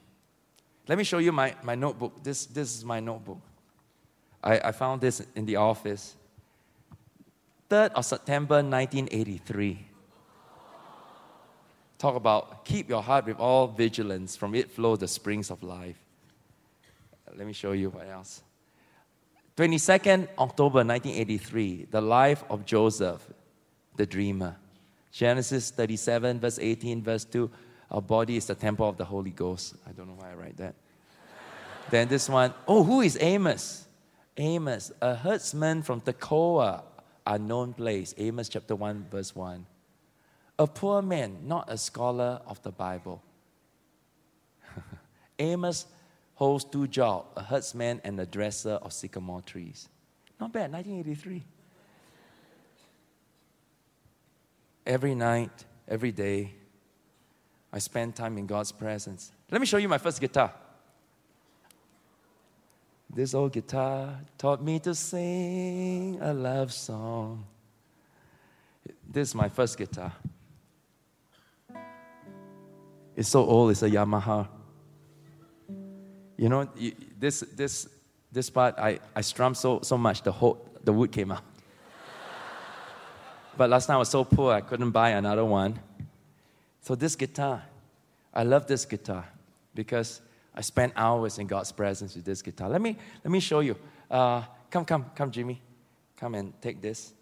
[0.89, 2.23] Let me show you my, my notebook.
[2.23, 3.41] This, this is my notebook.
[4.43, 6.17] I, I found this in the office.
[7.69, 9.87] 3rd of September 1983.
[11.99, 15.99] Talk about keep your heart with all vigilance, from it flow the springs of life.
[17.37, 18.43] Let me show you what else.
[19.61, 23.21] 22nd October 1983, the life of Joseph,
[23.95, 24.57] the dreamer.
[25.13, 27.51] Genesis 37, verse 18, verse 2.
[27.91, 29.75] Our body is the temple of the Holy Ghost.
[29.87, 30.77] I don't know why I write that.
[31.91, 33.87] then this one, oh, who is Amos?
[34.39, 36.83] Amos, a herdsman from Tekoa,
[37.27, 38.15] unknown place.
[38.17, 39.67] Amos chapter 1, verse 1.
[40.59, 43.23] A poor man, not a scholar of the Bible.
[45.39, 45.85] Amos
[46.41, 49.91] holds two jobs a herdsman and a dresser of sycamore trees.
[50.41, 51.43] Not bad, 1983.
[54.87, 56.55] Every night, every day,
[57.71, 59.33] I spend time in God's presence.
[59.51, 60.51] Let me show you my first guitar.
[63.15, 67.45] This old guitar taught me to sing a love song.
[69.07, 70.13] This is my first guitar.
[73.15, 74.49] It's so old, it's a Yamaha.
[76.41, 76.67] You know,
[77.19, 77.87] this, this,
[78.33, 81.43] this part, I, I strummed so, so much, the, whole, the wood came out.
[83.59, 85.79] but last night I was so poor, I couldn't buy another one.
[86.81, 87.63] So this guitar,
[88.33, 89.29] I love this guitar
[89.75, 90.23] because
[90.55, 92.71] I spent hours in God's presence with this guitar.
[92.71, 93.77] Let me, let me show you.
[94.11, 95.61] Uh, come, come, come, Jimmy.
[96.17, 97.13] Come and take this.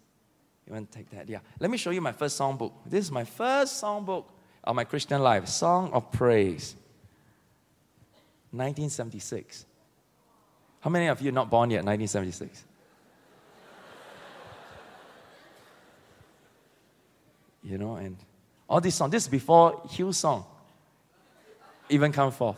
[0.65, 1.27] You want to take that?
[1.27, 1.39] Yeah.
[1.59, 2.71] Let me show you my first songbook.
[2.85, 4.23] This is my first songbook
[4.63, 6.73] of my Christian life Song of Praise.
[8.51, 9.65] 1976.
[10.81, 12.65] How many of you not born yet, 1976?
[17.63, 18.17] you know, and
[18.67, 19.11] all these songs.
[19.11, 20.45] This is before Hillsong
[21.89, 22.57] even come forth.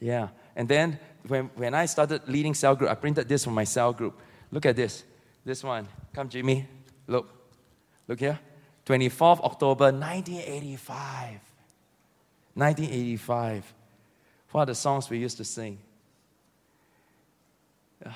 [0.00, 0.28] Yeah.
[0.54, 3.92] And then when, when I started leading cell group, I printed this for my cell
[3.92, 4.18] group.
[4.50, 5.04] Look at this.
[5.44, 5.88] This one.
[6.14, 6.66] Come, Jimmy.
[7.06, 7.28] Look.
[8.06, 8.38] Look here.
[8.86, 11.40] 24th October 1985.
[12.54, 13.74] 1985.
[14.50, 15.78] What are the songs we used to sing?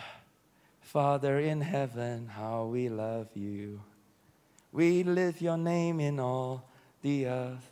[0.80, 3.80] Father in heaven, how we love you.
[4.72, 6.68] We lift your name in all
[7.03, 7.70] the earth.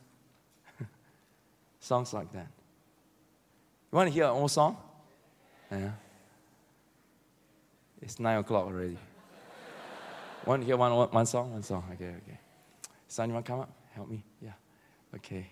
[1.81, 2.49] Songs like that.
[3.91, 4.77] You want to hear an old song?
[5.73, 5.93] Yeah.
[8.03, 8.99] It's nine o'clock already.
[10.47, 11.53] want to hear one, one song?
[11.53, 11.85] One song.
[11.95, 12.39] Okay, okay.
[13.09, 13.71] Sun, you want to come up?
[13.93, 14.23] Help me?
[14.41, 14.53] Yeah.
[15.15, 15.51] Okay.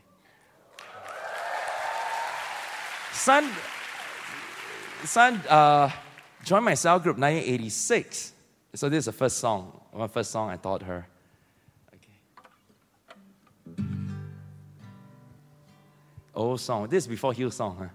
[3.18, 3.50] Sun,
[5.04, 5.90] Sun uh,
[6.44, 8.32] joined my cell group 1986.
[8.74, 9.80] So this is the first song.
[9.92, 11.04] My first song I taught her.
[11.94, 13.84] Okay.
[16.32, 16.88] Old song.
[16.88, 17.88] This is before Hillsong, huh?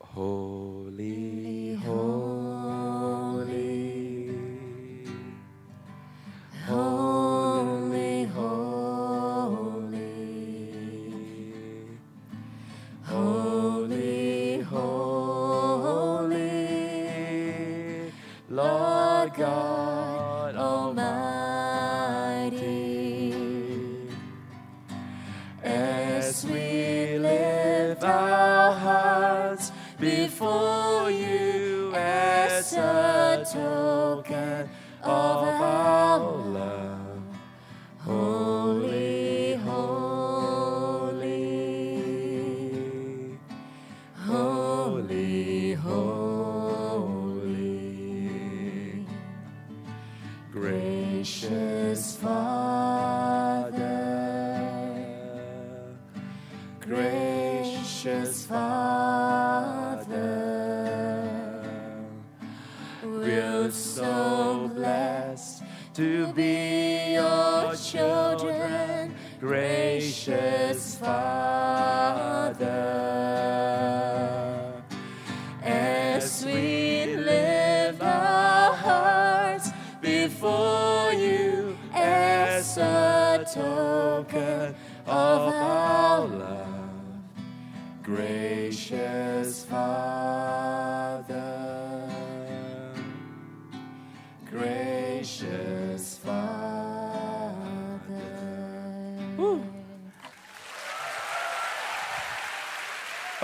[0.00, 2.27] Holy, holy,
[33.52, 34.68] token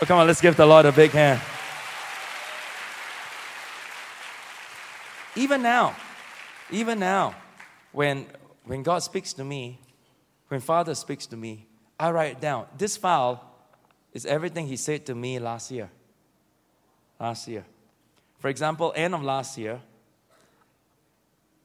[0.05, 1.41] Oh, come on, let's give the Lord a big hand.
[5.35, 5.97] Even now,
[6.71, 7.35] even now,
[7.91, 8.27] when,
[8.67, 9.81] when God speaks to me,
[10.49, 11.67] when Father speaks to me,
[11.99, 12.67] I write it down.
[12.77, 13.51] This file
[14.13, 15.89] is everything He said to me last year.
[17.19, 17.65] Last year.
[18.41, 19.81] For example, end of last year,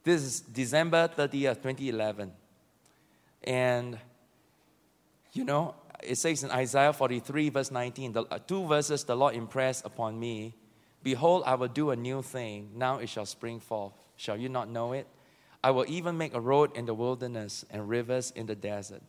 [0.06, 2.32] this is December 30th, 2011.
[3.44, 3.98] And,
[5.34, 9.36] you know, it says in Isaiah 43, verse 19, the, uh, two verses the Lord
[9.36, 10.56] impressed upon me
[11.02, 12.72] Behold, I will do a new thing.
[12.76, 13.94] Now it shall spring forth.
[14.16, 15.08] Shall you not know it?
[15.64, 19.02] I will even make a road in the wilderness and rivers in the desert.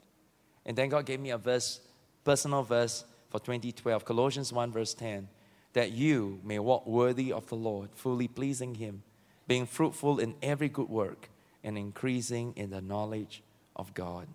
[0.65, 1.81] And then God gave me a verse,
[2.25, 5.29] personal verse for 2012, Colossians 1, verse 10,
[5.73, 9.03] that you may walk worthy of the Lord, fully pleasing Him,
[9.47, 11.29] being fruitful in every good work
[11.63, 13.43] and increasing in the knowledge
[13.77, 14.27] of God.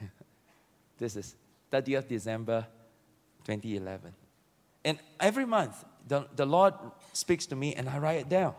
[0.98, 1.34] this is
[1.72, 2.66] 30th December
[3.44, 4.12] 2011.
[4.84, 6.74] And every month, the, the Lord
[7.12, 8.54] speaks to me and I write it down.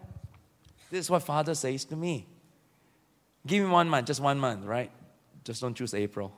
[0.90, 2.26] This is what Father says to me.
[3.46, 4.92] Give me one month, just one month, right?
[5.44, 6.34] Just don't choose April.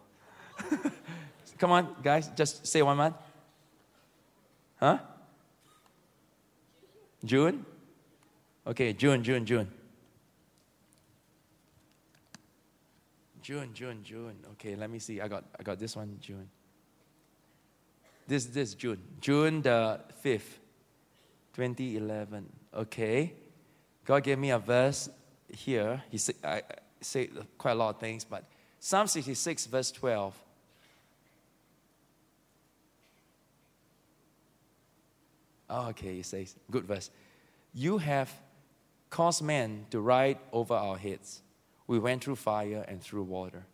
[1.57, 3.15] Come on, guys, just say one month.
[4.79, 4.97] Huh?
[7.23, 7.65] June?
[8.67, 9.71] Okay, June, June, June.
[13.41, 14.35] June, June, June.
[14.53, 15.21] Okay, let me see.
[15.21, 16.49] I got I got this one, June.
[18.27, 19.01] This this June.
[19.21, 20.59] June the 5th,
[21.53, 22.49] 2011.
[22.73, 23.33] Okay.
[24.03, 25.09] God gave me a verse
[25.47, 26.03] here.
[26.09, 26.61] He said I
[27.01, 28.43] say quite a lot of things, but
[28.79, 30.35] Psalm 66, verse 12.
[35.69, 37.09] Oh, okay, he says, good verse.
[37.73, 38.31] You have
[39.09, 41.41] caused men to ride over our heads.
[41.87, 43.65] We went through fire and through water,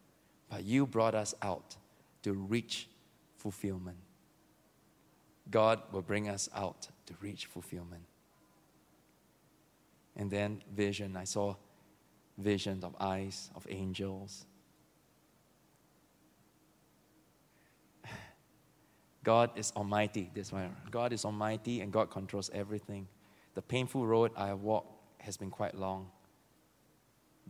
[0.49, 1.75] but you brought us out
[2.23, 2.87] to reach
[3.35, 3.97] fulfillment.
[5.51, 8.03] God will bring us out to reach fulfillment.
[10.15, 11.55] And then vision, I saw
[12.37, 14.45] visions of eyes of angels.
[19.23, 20.31] God is almighty.
[20.33, 20.75] This one.
[20.89, 23.07] God is almighty and God controls everything.
[23.53, 26.09] The painful road I have walked has been quite long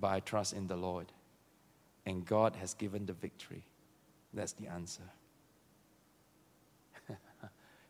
[0.02, 1.12] but I trust in the Lord.
[2.06, 3.64] And God has given the victory.
[4.34, 5.04] That's the answer.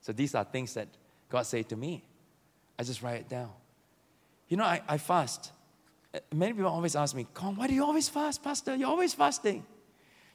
[0.02, 0.88] So these are things that
[1.30, 2.04] God said to me.
[2.78, 3.52] I just write it down.
[4.50, 5.52] You know, I, I fast.
[6.14, 8.76] Uh, many people always ask me, Kong, why do you always fast, Pastor?
[8.76, 9.66] You're always fasting.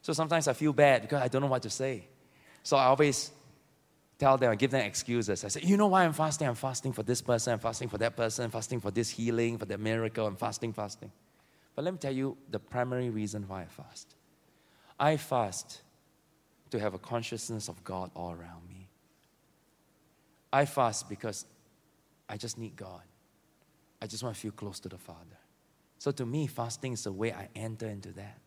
[0.00, 2.06] So sometimes I feel bad because I don't know what to say.
[2.62, 3.30] So I always
[4.18, 5.44] tell them, I give them excuses.
[5.44, 6.48] I say, you know why I'm fasting?
[6.48, 9.58] I'm fasting for this person, I'm fasting for that person, I'm fasting for this healing,
[9.58, 11.10] for that miracle, I'm fasting, fasting.
[11.74, 14.14] But let me tell you the primary reason why I fast.
[14.98, 15.82] I fast
[16.70, 18.75] to have a consciousness of God all around me.
[20.56, 21.44] I fast because
[22.30, 23.02] I just need God.
[24.00, 25.36] I just want to feel close to the Father.
[25.98, 28.38] So to me, fasting is the way I enter into that.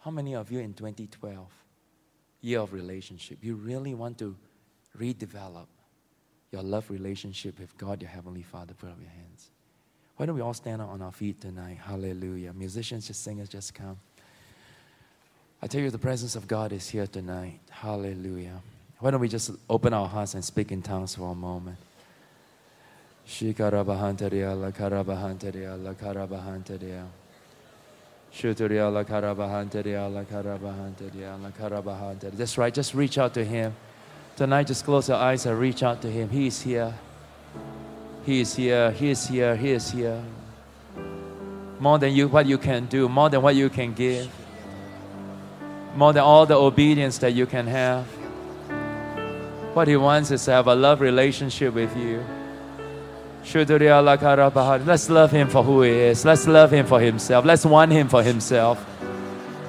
[0.00, 1.46] How many of you in 2012,
[2.42, 4.36] year of relationship, you really want to
[4.98, 5.68] redevelop
[6.52, 8.74] your love relationship with God, your Heavenly Father?
[8.74, 9.48] Put up your hands.
[10.16, 11.78] Why don't we all stand up on our feet tonight?
[11.82, 12.52] Hallelujah.
[12.52, 13.98] Musicians, just singers, just come.
[15.62, 17.60] I tell you, the presence of God is here tonight.
[17.70, 18.60] Hallelujah.
[19.00, 21.78] Why don't we just open our hearts and speak in tongues for a moment?
[23.26, 27.06] Shikarabahantaria la karabahantaria la karabahantaria.
[28.30, 30.06] Shuturia la karabahantaria.
[32.36, 33.74] That's right, just reach out to Him.
[34.36, 36.28] Tonight, just close your eyes and reach out to Him.
[36.28, 36.94] He is here.
[38.26, 40.22] He is here, He is here, He is here.
[41.78, 44.28] More than you, what you can do, more than what you can give,
[45.96, 48.06] more than all the obedience that you can have.
[49.74, 52.24] What He wants is to have a love relationship with you.
[53.42, 56.24] Let's love Him for who He is.
[56.24, 57.44] Let's love Him for Himself.
[57.44, 58.84] Let's want Him for Himself.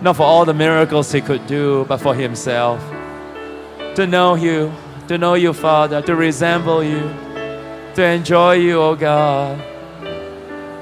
[0.01, 2.81] Not for all the miracles He could do, but for Himself.
[3.95, 4.71] To know you,
[5.07, 7.09] to know you, Father, to resemble you
[7.95, 9.59] to enjoy you, O God.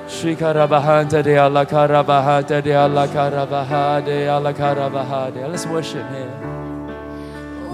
[0.05, 0.23] Let's
[5.65, 6.58] worship Him.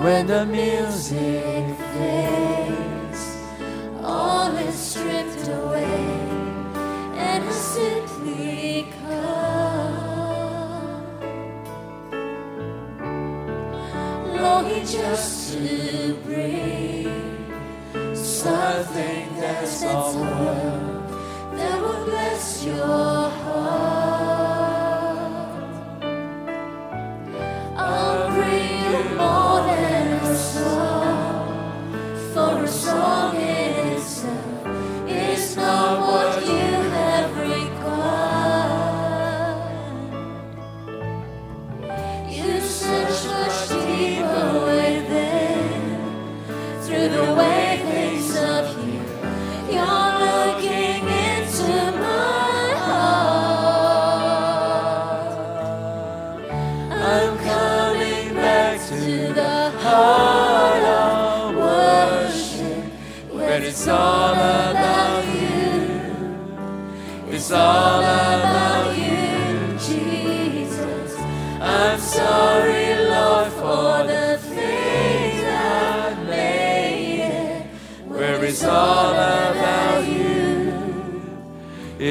[0.04, 3.22] When the music fades,
[4.04, 6.06] all is stripped away,
[7.16, 9.96] and I simply come,
[14.36, 17.56] longing just to bring
[18.14, 24.36] something that's of worth that will bless your heart.
[27.78, 29.55] I'll bring you more
[32.68, 34.68] song in itself
[35.08, 36.35] is not what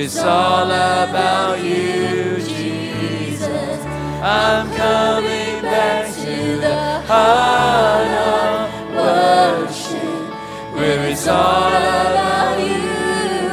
[0.06, 3.80] It's all about you, Jesus.
[4.22, 13.48] I'm coming back to the heart of worship, where it's all about you.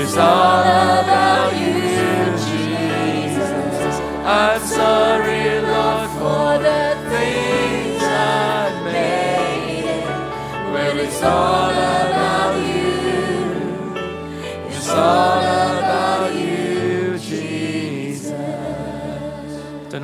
[0.00, 0.65] It's all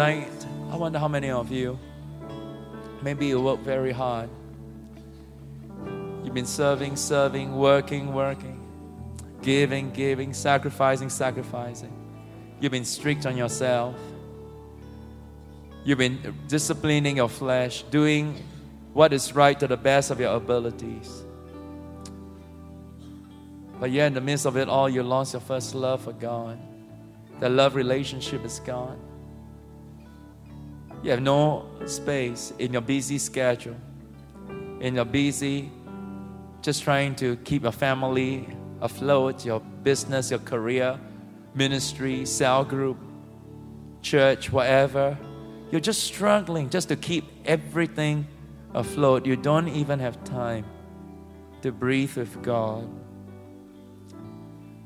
[0.02, 1.78] Tonight, I wonder how many of you,
[3.02, 4.28] maybe you work very hard.
[6.24, 8.60] You've been serving, serving, working, working,
[9.42, 11.92] giving, giving, sacrificing, sacrificing.
[12.58, 13.94] You've been strict on yourself.
[15.84, 18.42] You've been disciplining your flesh, doing
[18.94, 21.22] what is right to the best of your abilities.
[23.78, 26.58] But yet, in the midst of it all, you lost your first love for God.
[27.38, 29.11] That love relationship is gone.
[31.02, 33.76] You have no space in your busy schedule,
[34.80, 35.70] in your busy,
[36.60, 38.48] just trying to keep your family
[38.80, 40.98] afloat, your business, your career,
[41.54, 42.96] ministry, cell group,
[44.00, 45.18] church, whatever.
[45.72, 48.28] You're just struggling just to keep everything
[48.72, 49.26] afloat.
[49.26, 50.64] You don't even have time
[51.62, 52.88] to breathe with God.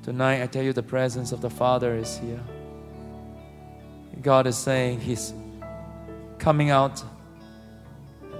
[0.02, 2.40] Tonight, I tell you, the presence of the Father is here.
[4.22, 5.34] God is saying He's
[6.38, 7.02] coming out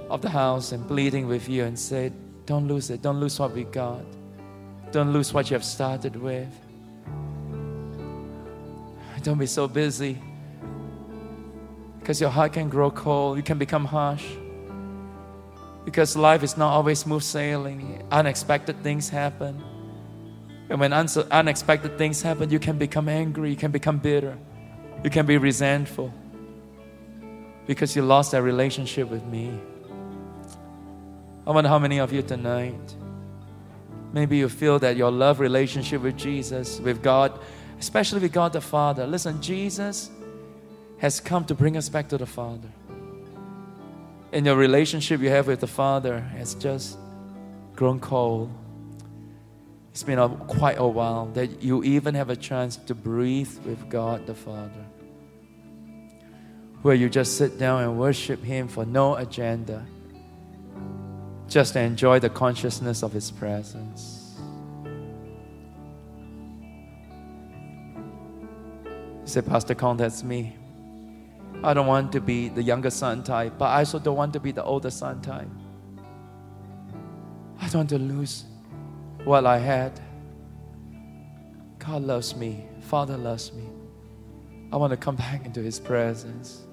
[0.09, 2.13] of the house and pleading with you and said,
[2.45, 3.01] Don't lose it.
[3.01, 4.03] Don't lose what we got.
[4.91, 6.47] Don't lose what you have started with.
[9.23, 10.17] Don't be so busy
[11.99, 13.35] because your heart can grow cold.
[13.35, 14.25] You can become harsh
[15.83, 18.01] because life is not always smooth sailing.
[18.09, 19.61] Unexpected things happen.
[20.69, 24.37] And when unexpected things happen, you can become angry, you can become bitter,
[25.03, 26.13] you can be resentful
[27.67, 29.59] because you lost that relationship with me.
[31.45, 32.95] I wonder how many of you tonight,
[34.13, 37.37] maybe you feel that your love relationship with Jesus, with God,
[37.79, 39.05] especially with God the Father.
[39.05, 40.09] Listen, Jesus
[40.97, 42.69] has come to bring us back to the Father.
[44.31, 46.97] And your relationship you have with the Father has just
[47.75, 48.49] grown cold.
[49.91, 53.89] It's been a, quite a while that you even have a chance to breathe with
[53.89, 54.85] God the Father.
[56.87, 59.85] Where you just sit down and worship Him for no agenda,
[61.49, 64.39] just to enjoy the consciousness of His presence.
[69.19, 70.55] You say, Pastor Kong, that's me.
[71.61, 74.39] I don't want to be the younger son type, but I also don't want to
[74.39, 75.49] be the older son type.
[77.59, 78.45] I don't want to lose
[79.25, 79.99] what I had.
[81.79, 82.63] God loves me.
[82.79, 83.65] Father loves me.
[84.71, 86.63] I want to come back into His presence.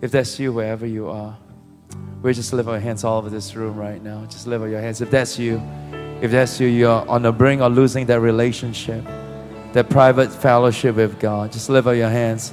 [0.00, 1.36] If that's you, wherever you are,
[2.22, 4.24] we just lift our hands all over this room right now.
[4.26, 5.00] Just lift up your hands.
[5.00, 5.60] If that's you,
[6.20, 9.04] if that's you, you're on the brink of losing that relationship,
[9.72, 11.52] that private fellowship with God.
[11.52, 12.52] Just lift up your hands.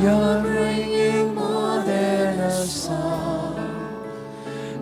[0.00, 3.56] You're bringing more than a song,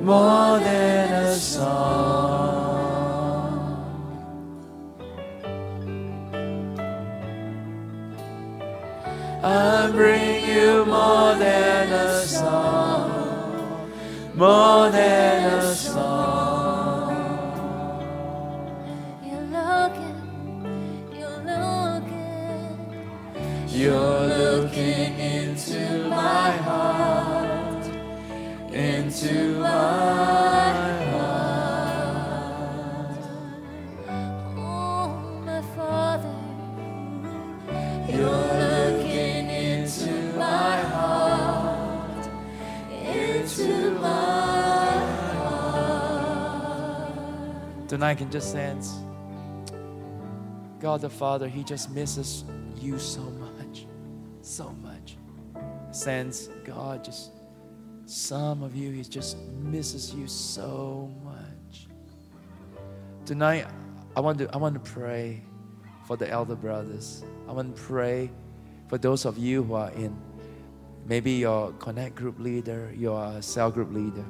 [0.03, 2.62] more than a song.
[9.45, 13.91] I bring you more than a song,
[14.37, 17.11] more than a song.
[19.25, 22.87] You're looking, you're looking,
[23.67, 27.85] You're looking into my heart,
[28.73, 31.32] into into my heart.
[47.93, 49.01] Tonight can just sense
[50.81, 52.43] God the Father, He just misses
[52.81, 53.85] you so much.
[54.41, 55.19] So much.
[55.91, 57.33] Sense God just
[58.07, 61.89] some of you He just misses you so much.
[63.27, 63.67] Tonight
[64.17, 65.43] I want to I want to pray
[66.07, 67.23] for the elder brothers.
[67.47, 68.31] I want to pray
[68.89, 70.17] for those of you who are in
[71.05, 74.25] maybe you're connect group leader, you're cell group leader.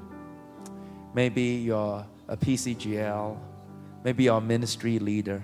[1.14, 3.38] Maybe you're a PCGL,
[4.05, 5.42] maybe you're a ministry leader.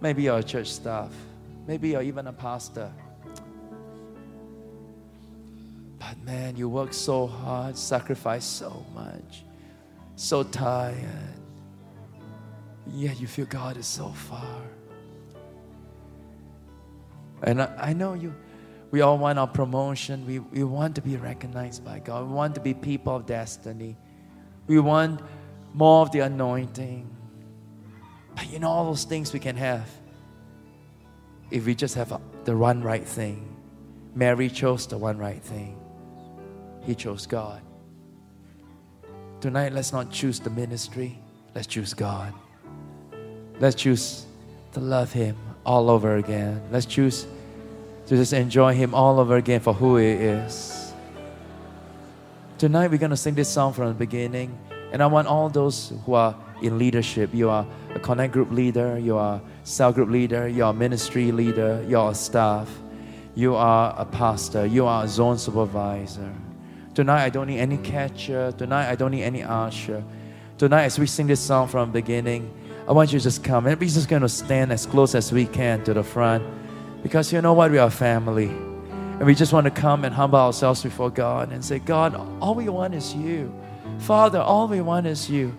[0.00, 1.12] Maybe you're a church staff.
[1.66, 2.92] Maybe you're even a pastor.
[5.98, 9.44] But man, you work so hard, sacrifice so much,
[10.16, 10.96] so tired.
[12.88, 14.60] Yet you feel God is so far.
[17.44, 18.34] And I, I know you,
[18.90, 20.26] we all want our promotion.
[20.26, 22.26] We, we want to be recognized by God.
[22.26, 23.96] We want to be people of destiny.
[24.66, 25.20] We want
[25.72, 27.08] more of the anointing.
[28.34, 29.88] But you know, all those things we can have
[31.50, 33.48] if we just have the one right thing.
[34.14, 35.76] Mary chose the one right thing,
[36.82, 37.62] He chose God.
[39.40, 41.18] Tonight, let's not choose the ministry,
[41.54, 42.32] let's choose God.
[43.58, 44.26] Let's choose
[44.72, 46.60] to love Him all over again.
[46.70, 47.26] Let's choose
[48.06, 50.92] to just enjoy Him all over again for who He is.
[52.58, 54.56] Tonight, we're going to sing this song from the beginning.
[54.92, 58.98] And I want all those who are in leadership you are a connect group leader,
[58.98, 62.68] you are cell group leader, you are ministry leader, you are staff,
[63.34, 66.32] you are a pastor, you are a zone supervisor.
[66.94, 68.52] Tonight, I don't need any catcher.
[68.52, 70.04] Tonight, I don't need any usher.
[70.58, 72.52] Tonight, as we sing this song from the beginning,
[72.86, 73.66] I want you to just come.
[73.66, 76.44] Everybody's just going to stand as close as we can to the front.
[77.02, 77.70] Because you know what?
[77.70, 78.48] We are family.
[78.48, 82.54] And we just want to come and humble ourselves before God and say, God, all
[82.54, 83.54] we want is you.
[83.98, 85.54] Father, all we want is you.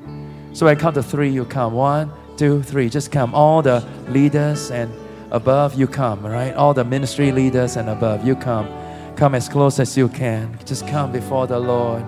[0.54, 1.74] So I count to three, you come.
[1.74, 2.88] One, two, three.
[2.90, 3.34] Just come.
[3.34, 4.94] All the leaders and
[5.32, 6.54] above, you come, right?
[6.54, 8.68] All the ministry leaders and above, you come.
[9.16, 10.60] Come as close as you can.
[10.64, 12.04] Just come before the Lord.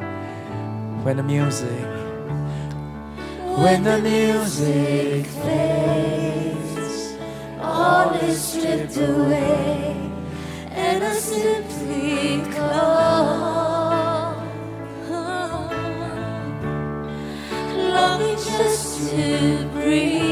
[1.03, 1.69] When the music,
[3.57, 7.15] when the music fades,
[7.59, 9.95] all is stripped away,
[10.69, 13.64] and I simply come,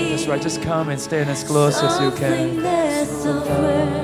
[0.09, 0.41] That's right.
[0.41, 4.02] Just come and stand as close as you can.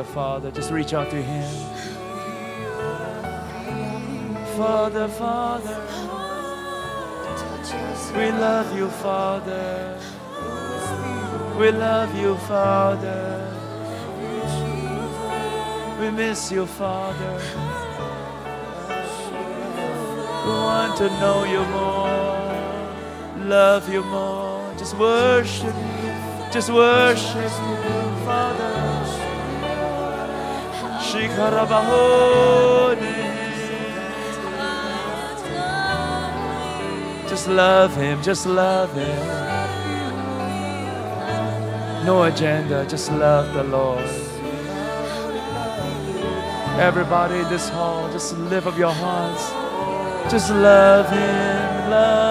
[0.00, 1.50] Father, Father, just reach out to Him.
[4.56, 5.78] Father, Father,
[8.16, 9.98] we love you, Father.
[11.58, 13.46] We love you, Father.
[16.00, 17.40] We miss you, Father.
[20.46, 24.74] We want to know you more, love you more.
[24.78, 25.74] Just worship
[26.50, 27.52] just worship
[28.24, 28.79] Father.
[37.28, 39.26] Just love him, just love him.
[42.06, 44.04] No agenda, just love the Lord.
[46.78, 49.50] Everybody in this hall, just lift up your hearts.
[50.30, 52.30] Just love him, love.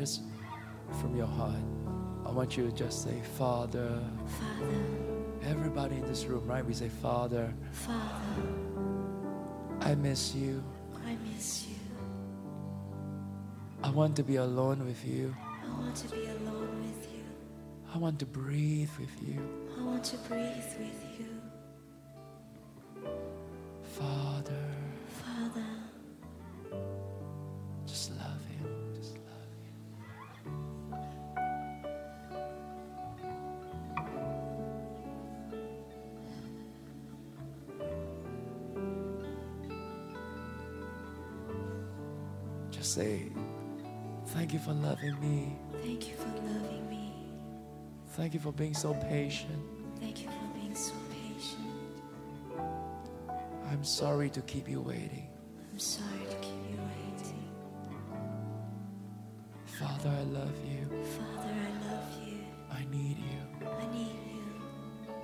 [0.00, 0.22] Just
[0.98, 1.62] from your heart.
[2.24, 4.00] I want you to just say, Father.
[4.38, 4.74] Father,
[5.44, 6.64] Everybody in this room, right?
[6.64, 8.48] We say, Father, Father,
[9.80, 10.62] I miss you.
[11.06, 11.76] I miss you.
[13.82, 15.34] I want to be alone with you.
[15.66, 17.24] I want to be alone with you.
[17.94, 19.38] I want to breathe with you.
[19.78, 21.29] I want to breathe with you.
[42.90, 43.22] Say,
[44.26, 45.56] Thank you for loving me.
[45.82, 47.12] thank you for loving me.
[48.16, 49.62] Thank you for being so patient.
[50.00, 51.68] Thank you for being so patient.
[53.70, 55.28] I'm sorry to keep you waiting.
[55.72, 57.44] I'm sorry to keep you waiting.
[59.78, 60.88] Father, I love you.
[61.16, 62.38] Father, I love you.
[62.72, 63.68] I need you.
[63.68, 65.14] I need you.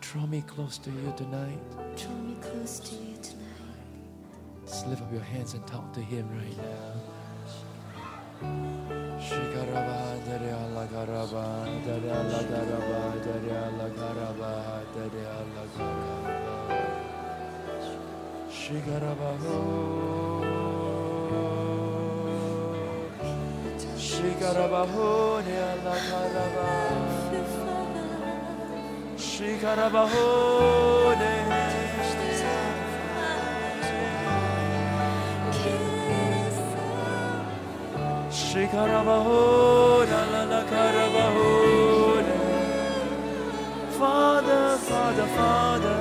[0.00, 1.58] Draw me close to you tonight.
[1.96, 3.37] Draw me close to you tonight.
[4.88, 6.94] Lift up your hands and talk to Him right now.
[29.18, 30.08] Shikaraba,
[43.98, 45.96] Father, Father, Father.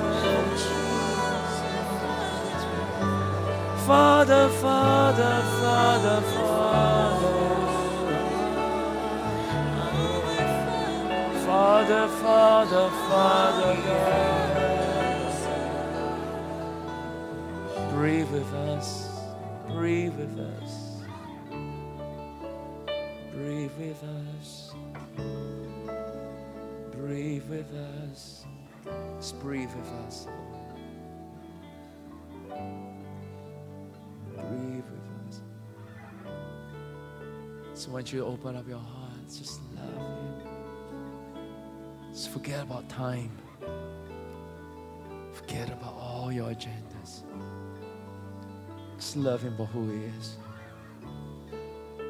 [3.86, 7.38] Father, Father, Father, Father.
[11.46, 14.27] Father, Father, Father.
[27.72, 27.80] With
[28.12, 28.46] us.
[29.18, 30.28] Just breathe with us.
[34.36, 35.42] Breathe with us.
[37.74, 39.38] So want you open up your hearts.
[39.38, 40.34] Just love Him.
[42.12, 43.32] Just forget about time.
[45.34, 47.24] Forget about all your agendas.
[48.98, 50.38] Just love Him for who He is.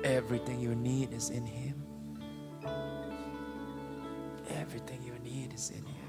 [0.04, 1.67] Everything you need is in Him.
[4.78, 6.07] Everything you need is in Him.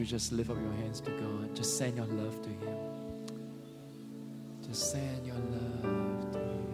[0.00, 1.54] You just lift up your hands to God?
[1.54, 2.78] Just send your love to Him.
[4.66, 6.66] Just send your love to Him.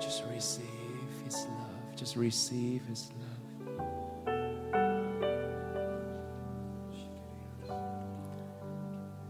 [0.00, 0.64] Just receive
[1.24, 1.96] His love.
[1.96, 3.24] Just receive His love.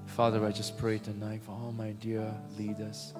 [0.07, 3.15] Father, I just pray tonight for all my dear leaders.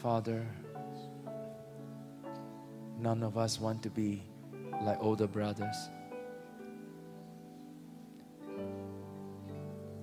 [0.00, 0.46] Father,
[2.98, 4.22] none of us want to be
[4.82, 5.76] like older brothers.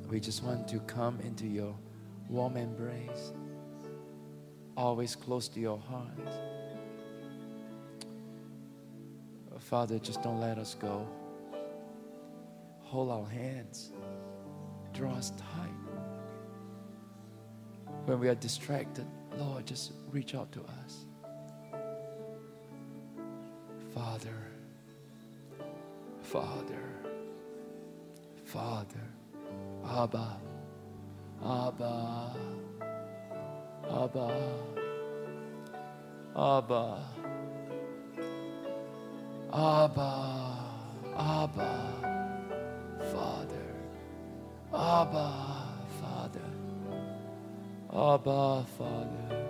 [0.09, 1.75] We just want to come into your
[2.29, 3.33] warm embrace,
[4.75, 6.29] always close to your heart.
[9.59, 11.07] Father, just don't let us go.
[12.83, 13.91] Hold our hands
[14.97, 15.69] draw us tight.
[18.05, 19.05] When we are distracted,
[19.37, 21.05] Lord, just reach out to us.
[23.93, 24.35] Father,
[26.23, 26.83] Father,
[28.45, 29.07] Father,
[29.85, 30.37] Abba,
[31.45, 32.35] Abba,
[33.89, 34.53] Abba,
[36.35, 37.03] Abba,
[39.53, 40.57] Abba,
[41.15, 41.97] Abba,
[43.11, 43.67] Father.
[44.73, 45.56] Abba.
[47.97, 49.47] Abba, Father.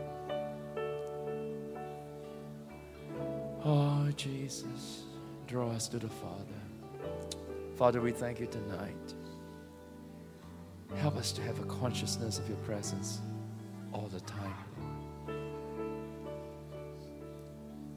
[3.65, 5.03] Oh, Jesus,
[5.47, 6.61] draw us to the Father.
[7.75, 9.13] Father, we thank you tonight.
[10.95, 13.19] Help us to have a consciousness of your presence
[13.91, 14.53] all the time.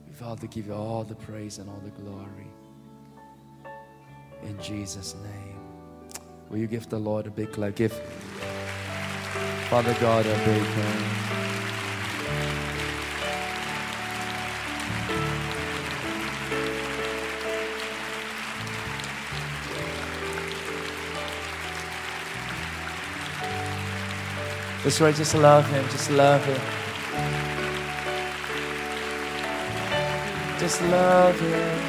[0.05, 2.51] We vow to give you all the praise and all the glory.
[4.42, 5.61] In Jesus' name.
[6.48, 7.76] Will you give the Lord a big clap?
[7.76, 7.92] Give
[9.68, 11.20] Father God a big clap.
[24.82, 26.61] That's right, just love Him, just love Him.
[30.61, 31.80] Just love Him.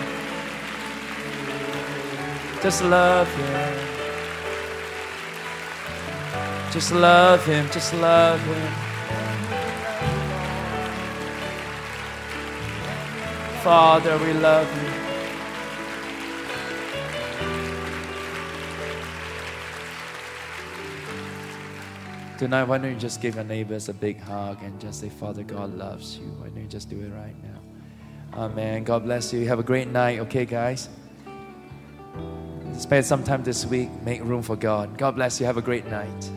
[2.62, 3.91] Just love Him.
[6.72, 8.72] Just love him, just love him.
[13.62, 14.90] Father, we love you.
[22.38, 25.44] Tonight, why don't you just give your neighbors a big hug and just say, Father,
[25.44, 26.24] God loves you.
[26.40, 27.60] Why don't you just do it right now?
[28.46, 28.86] Amen.
[28.86, 29.46] God bless you.
[29.46, 30.88] Have a great night, okay, guys?
[32.80, 33.90] Spend some time this week.
[34.04, 34.98] Make room for God.
[34.98, 35.46] God bless you.
[35.46, 36.32] Have a great night.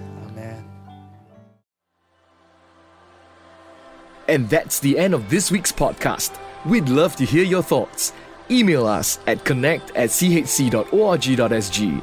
[4.35, 6.41] And that's the end of this week's podcast.
[6.67, 8.13] We'd love to hear your thoughts.
[8.51, 12.03] Email us at connect at chc.org.sg